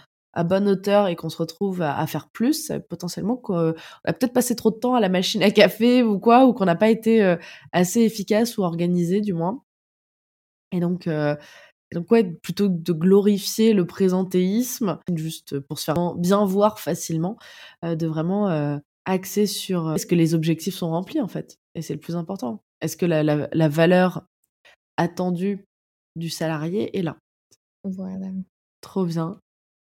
bonne 0.45 0.68
hauteur 0.68 1.07
et 1.07 1.14
qu'on 1.14 1.29
se 1.29 1.37
retrouve 1.37 1.83
à, 1.83 2.05
faire 2.09 2.29
plus, 2.31 2.73
potentiellement 2.88 3.37
qu'on 3.37 3.75
a 4.05 4.12
peut-être 4.12 4.33
passé 4.33 4.57
trop 4.57 4.73
de 4.73 4.77
temps 4.77 4.95
à 4.97 5.01
la 5.01 5.09
machine 5.09 5.40
à 5.42 5.53
café 5.53 6.03
ou 6.03 6.18
quoi, 6.18 6.47
ou 6.47 6.53
qu'on 6.53 6.64
n'a 6.64 6.75
pas 6.75 6.90
été 6.90 7.23
euh, 7.23 7.37
assez 7.71 8.01
efficace 8.01 8.59
ou 8.59 8.62
organisé 8.62 9.21
du 9.21 9.35
moins. 9.35 9.62
Et 10.73 10.81
donc, 10.81 11.07
euh, 11.07 11.37
donc 11.95 12.11
ouais, 12.11 12.25
plutôt 12.25 12.68
que 12.68 12.75
de 12.75 12.92
glorifier 12.92 13.73
le 13.73 13.87
présentéisme, 13.87 14.99
juste 15.14 15.61
pour 15.61 15.79
se 15.79 15.85
faire 15.85 16.14
bien 16.16 16.45
voir 16.45 16.81
facilement, 16.81 17.37
euh, 17.85 17.95
de 17.95 18.09
vraiment 18.09 18.81
axer 19.05 19.47
sur 19.47 19.92
est-ce 19.92 20.07
que 20.07 20.16
les 20.16 20.35
objectifs 20.35 20.75
sont 20.75 20.90
remplis 20.90 21.21
en 21.21 21.29
fait. 21.29 21.59
Et 21.77 21.83
c'est 21.83 21.95
le 21.95 22.01
plus 22.01 22.16
important. 22.16 22.64
Est-ce 22.81 22.97
que 22.97 23.07
la 23.07 23.68
valeur 23.68 24.23
attendue 24.96 25.64
du 26.16 26.31
salarié 26.31 26.96
est 26.96 27.02
là 27.02 27.16
Voilà. 27.85 28.28
Trop 28.81 29.05
bien. 29.05 29.38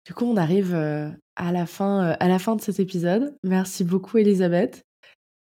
Du 0.05 0.13
coup, 0.13 0.25
on 0.25 0.37
arrive 0.37 0.73
euh, 0.73 1.09
à 1.35 1.51
la 1.51 1.65
fin, 1.65 2.11
euh, 2.11 2.15
à 2.19 2.27
la 2.27 2.39
fin 2.39 2.55
de 2.55 2.61
cet 2.61 2.79
épisode. 2.79 3.35
Merci 3.43 3.83
beaucoup, 3.83 4.17
Elisabeth. 4.17 4.85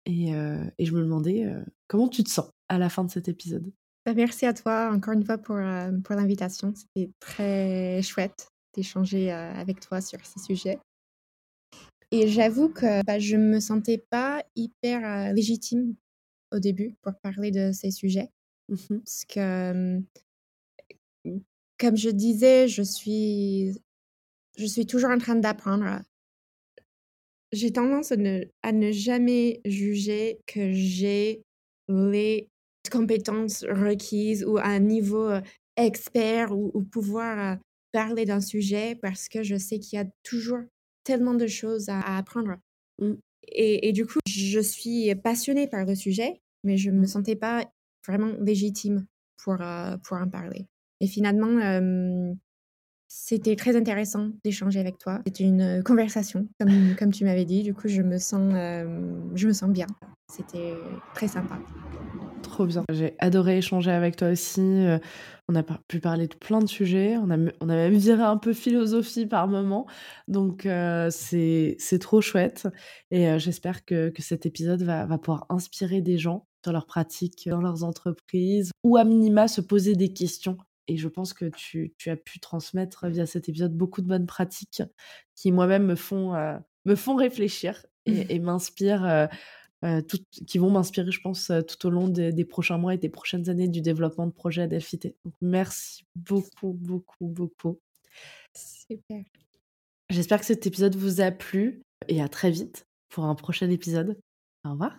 Et, 0.05 0.35
euh, 0.35 0.63
je 0.79 0.93
me 0.93 1.01
demandais 1.01 1.47
comment 1.89 2.09
tu 2.09 2.25
te 2.25 2.31
sens 2.31 2.51
à 2.69 2.79
la 2.79 2.89
fin 2.89 3.05
de 3.05 3.11
cet 3.11 3.29
épisode? 3.29 3.71
Bah, 4.07 4.15
merci 4.15 4.47
à 4.47 4.55
toi 4.55 4.91
encore 4.93 5.15
une 5.15 5.25
fois 5.25 5.39
pour, 5.39 5.57
pour 6.05 6.15
l'invitation. 6.15 6.75
C'était 6.75 7.11
très 7.21 8.03
chouette 8.03 8.49
d'échanger 8.75 9.31
avec 9.31 9.81
toi 9.81 10.01
sur 10.01 10.19
ces 10.25 10.41
sujets. 10.41 10.79
Et 12.11 12.29
j'avoue 12.29 12.71
que 12.71 13.05
bah, 13.05 13.19
je 13.19 13.37
ne 13.37 13.55
me 13.55 13.61
sentais 13.61 14.05
pas 14.11 14.43
hyper 14.57 15.33
légitime 15.33 15.95
au 16.53 16.59
début 16.59 16.97
pour 17.03 17.13
parler 17.23 17.51
de 17.51 17.73
ces 17.73 17.91
sujets. 17.91 18.31
Mmh 18.71 18.99
Parce 18.99 19.25
que, 19.25 20.01
comme 21.79 21.97
je 21.97 22.11
disais, 22.11 22.69
je 22.69 22.83
suis 22.83 23.75
je 24.57 24.67
suis 24.67 24.87
toujours 24.87 25.11
en 25.11 25.19
train 25.19 25.37
d'apprendre. 25.37 26.03
J'ai 27.53 27.73
tendance 27.73 28.13
à 28.13 28.17
ne, 28.17 28.45
à 28.63 28.73
ne 28.73 28.93
jamais 28.93 29.61
juger 29.65 30.39
que 30.47 30.73
j'ai 30.73 31.43
les 31.89 32.49
compétences 32.93 33.65
requises 33.65 34.45
ou 34.45 34.59
un 34.59 34.79
niveau 34.79 35.31
expert 35.77 36.53
ou, 36.57 36.83
pouvoir 36.83 37.59
parler 37.93 38.25
d'un 38.25 38.41
sujet 38.41 38.95
parce 38.95 39.29
que 39.29 39.43
je 39.43 39.57
sais 39.57 39.81
qu'il 39.81 39.99
y 39.99 40.03
a 40.03 40.07
toujours 40.23 40.61
tellement 41.03 41.35
de 41.35 41.49
choses 41.49 41.89
à, 41.89 42.19
apprendre. 42.19 42.57
Mmh. 43.01 43.15
Et, 43.49 43.89
et, 43.89 43.93
du 43.93 44.07
coup, 44.07 44.21
je 44.29 44.61
suis 44.61 45.13
passionnée 45.17 45.67
par 45.67 45.85
le 45.85 45.97
sujet, 45.97 46.41
mais 46.63 46.77
je 46.77 46.91
ne 46.91 46.99
me 46.99 47.03
mmh. 47.03 47.07
sentais 47.07 47.37
pas 47.37 47.69
vraiment 48.07 48.33
légitime 48.41 49.07
pour, 49.43 49.61
euh, 49.61 49.97
pour 50.05 50.17
en 50.17 50.29
parler. 50.29 50.69
Et 51.01 51.07
finalement, 51.07 51.59
c'était 53.13 53.57
très 53.57 53.75
intéressant 53.75 54.29
d'échanger 54.45 54.79
avec 54.79 54.97
toi. 54.97 55.19
C'était 55.27 55.43
une 55.43 55.83
conversation, 55.83 56.49
comme, 56.61 56.71
comme 56.99 57.13
tu 57.13 57.25
m'avais 57.25 57.45
dit. 57.45 57.65
Du 57.65 57.75
coup, 57.75 57.89
je 57.89 58.03
me 58.03 58.19
sens, 58.19 58.53
euh, 58.55 58.87
je 59.35 59.49
me 59.49 59.53
sens 59.53 59.69
bien. 59.69 59.89
C'était 60.29 60.75
très 61.13 61.27
sympa. 61.27 61.59
Trop 62.43 62.67
bien. 62.67 62.85
J'ai 62.93 63.17
adoré 63.19 63.59
échanger 63.59 63.91
avec 63.91 64.15
toi 64.15 64.29
aussi. 64.29 64.61
Euh, 64.61 64.99
on 65.49 65.57
a 65.57 65.65
pu 65.65 65.99
parler 65.99 66.29
de 66.29 66.37
plein 66.37 66.61
de 66.61 66.69
sujets. 66.69 67.17
On 67.17 67.31
a, 67.31 67.37
on 67.61 67.69
a 67.69 67.75
même 67.75 67.95
viré 67.95 68.23
un 68.23 68.37
peu 68.37 68.53
philosophie 68.53 69.27
par 69.27 69.49
moment. 69.49 69.89
Donc, 70.29 70.65
euh, 70.65 71.11
c'est 71.11 71.99
trop 72.01 72.21
chouette. 72.21 72.69
Et 73.11 73.41
j'espère 73.41 73.85
que, 73.85 74.11
que, 74.11 74.23
cet 74.23 74.47
épisode 74.47 74.83
va, 74.85 75.05
va 75.05 75.19
pouvoir 75.19 75.47
inspirer 75.49 76.01
des 76.01 76.17
gens 76.17 76.47
sur 76.65 76.73
leurs 76.73 76.87
pratiques 76.87 77.49
dans 77.49 77.61
leurs 77.61 77.85
entreprises 77.85 78.71
ou 78.83 78.97
à 78.97 79.05
minima 79.05 79.49
se 79.49 79.61
poser 79.61 79.95
des 79.95 80.13
questions 80.13 80.59
et 80.91 80.97
je 80.97 81.07
pense 81.07 81.33
que 81.33 81.45
tu, 81.57 81.95
as 82.07 82.17
pu 82.17 82.41
transmettre 82.41 83.07
via 83.07 83.25
cet 83.25 83.49
épisode 83.49 83.73
beaucoup 83.77 84.03
de 84.03 84.09
bonnes 84.09 84.27
pratiques 84.27 84.83
qui 85.37 85.53
moi-même 85.53 85.87
me 85.87 85.95
font, 85.95 86.35
euh, 86.35 86.59
me 86.85 86.97
font 86.97 87.15
réfléchir 87.15 87.87
et, 88.07 88.39
m'inspirent, 88.41 89.05
euh, 89.05 89.27
euh, 89.85 90.03
qui 90.49 90.59
vont 90.59 90.69
m'inspirer, 90.69 91.13
je 91.13 91.21
pense, 91.21 91.53
tout 91.69 91.87
au 91.87 91.91
long 91.91 92.09
des, 92.09 92.45
prochains 92.45 92.77
mois 92.77 92.95
et 92.95 92.99
des 92.99 93.09
prochaines 93.09 93.49
années 93.49 93.69
du 93.69 93.81
développement 93.81 94.27
de 94.27 94.33
projets 94.33 94.63
Adelphité. 94.63 95.15
Donc, 95.25 95.35
merci 95.41 96.05
beaucoup, 96.17 96.73
beaucoup, 96.73 97.29
beaucoup. 97.29 97.79
Super. 98.57 99.23
J'espère 100.11 100.41
que 100.41 100.47
cet 100.47 100.67
épisode 100.67 100.97
vous 100.97 101.21
a 101.21 101.31
plu 101.31 101.83
et 102.09 102.21
à 102.21 102.29
très 102.29 102.51
vite 102.51 102.89
pour 103.11 103.27
un 103.27 103.37
prochain 103.37 103.71
épisode. 103.71 104.19
Au 104.65 104.73
revoir. 104.73 104.97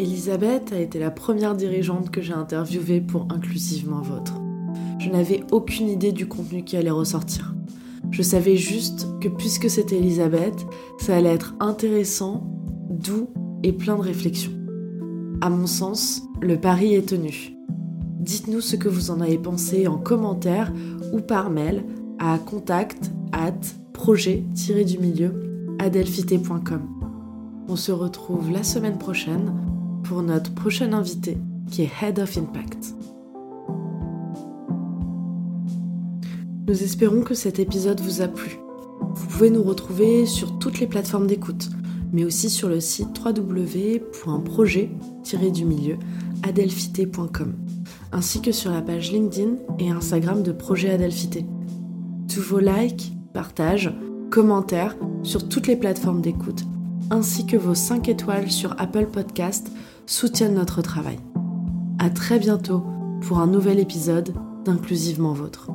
Elisabeth 0.00 0.72
a 0.72 0.80
été 0.80 0.98
la 0.98 1.10
première 1.10 1.54
dirigeante 1.54 2.08
que 2.08 2.22
j'ai 2.22 2.32
interviewée 2.32 3.02
pour 3.02 3.26
Inclusivement 3.28 4.00
Votre. 4.00 4.32
Je 4.98 5.10
n'avais 5.10 5.42
aucune 5.52 5.90
idée 5.90 6.12
du 6.12 6.26
contenu 6.26 6.64
qui 6.64 6.78
allait 6.78 6.88
ressortir. 6.88 7.54
Je 8.10 8.22
savais 8.22 8.56
juste 8.56 9.06
que 9.20 9.28
puisque 9.28 9.68
c'était 9.68 9.98
Elisabeth, 9.98 10.64
ça 10.98 11.16
allait 11.16 11.34
être 11.34 11.54
intéressant, 11.60 12.50
doux 12.88 13.28
et 13.62 13.74
plein 13.74 13.96
de 13.96 14.00
réflexion. 14.00 14.52
À 15.42 15.50
mon 15.50 15.66
sens, 15.66 16.22
le 16.40 16.58
pari 16.58 16.94
est 16.94 17.10
tenu. 17.10 17.54
Dites-nous 18.20 18.62
ce 18.62 18.76
que 18.76 18.88
vous 18.88 19.10
en 19.10 19.20
avez 19.20 19.36
pensé 19.36 19.86
en 19.86 19.98
commentaire 19.98 20.72
ou 21.12 21.20
par 21.20 21.50
mail 21.50 21.84
à 22.18 22.38
contact 22.38 23.10
at 23.32 23.52
projet-du-milieu 23.92 25.76
adelphité.com. 25.78 26.88
On 27.68 27.76
se 27.76 27.92
retrouve 27.92 28.50
la 28.50 28.62
semaine 28.62 28.96
prochaine 28.96 29.52
pour 30.10 30.22
notre 30.22 30.52
prochain 30.52 30.92
invité 30.92 31.38
qui 31.70 31.82
est 31.82 31.90
Head 32.02 32.18
of 32.18 32.36
Impact. 32.36 32.96
Nous 36.66 36.82
espérons 36.82 37.22
que 37.22 37.34
cet 37.34 37.60
épisode 37.60 38.00
vous 38.00 38.20
a 38.20 38.26
plu. 38.26 38.58
Vous 39.14 39.26
pouvez 39.28 39.50
nous 39.50 39.62
retrouver 39.62 40.26
sur 40.26 40.58
toutes 40.58 40.80
les 40.80 40.88
plateformes 40.88 41.28
d'écoute, 41.28 41.70
mais 42.12 42.24
aussi 42.24 42.50
sur 42.50 42.68
le 42.68 42.80
site 42.80 43.20
www.projet-du-milieu 43.24 45.96
adelphité.com, 46.42 47.54
ainsi 48.10 48.42
que 48.42 48.50
sur 48.50 48.72
la 48.72 48.82
page 48.82 49.12
LinkedIn 49.12 49.58
et 49.78 49.90
Instagram 49.90 50.42
de 50.42 50.50
Projet 50.50 50.90
Adelphité. 50.90 51.46
Tous 52.28 52.42
vos 52.42 52.58
likes, 52.58 53.12
partages, 53.32 53.94
commentaires 54.28 54.96
sur 55.22 55.48
toutes 55.48 55.68
les 55.68 55.76
plateformes 55.76 56.20
d'écoute, 56.20 56.64
ainsi 57.10 57.46
que 57.46 57.56
vos 57.56 57.76
5 57.76 58.08
étoiles 58.08 58.50
sur 58.50 58.74
Apple 58.80 59.06
Podcast 59.06 59.70
soutiennent 60.06 60.54
notre 60.54 60.82
travail. 60.82 61.18
À 61.98 62.10
très 62.10 62.38
bientôt 62.38 62.84
pour 63.22 63.38
un 63.38 63.46
nouvel 63.46 63.78
épisode 63.78 64.32
d'Inclusivement 64.64 65.32
Vôtre. 65.32 65.70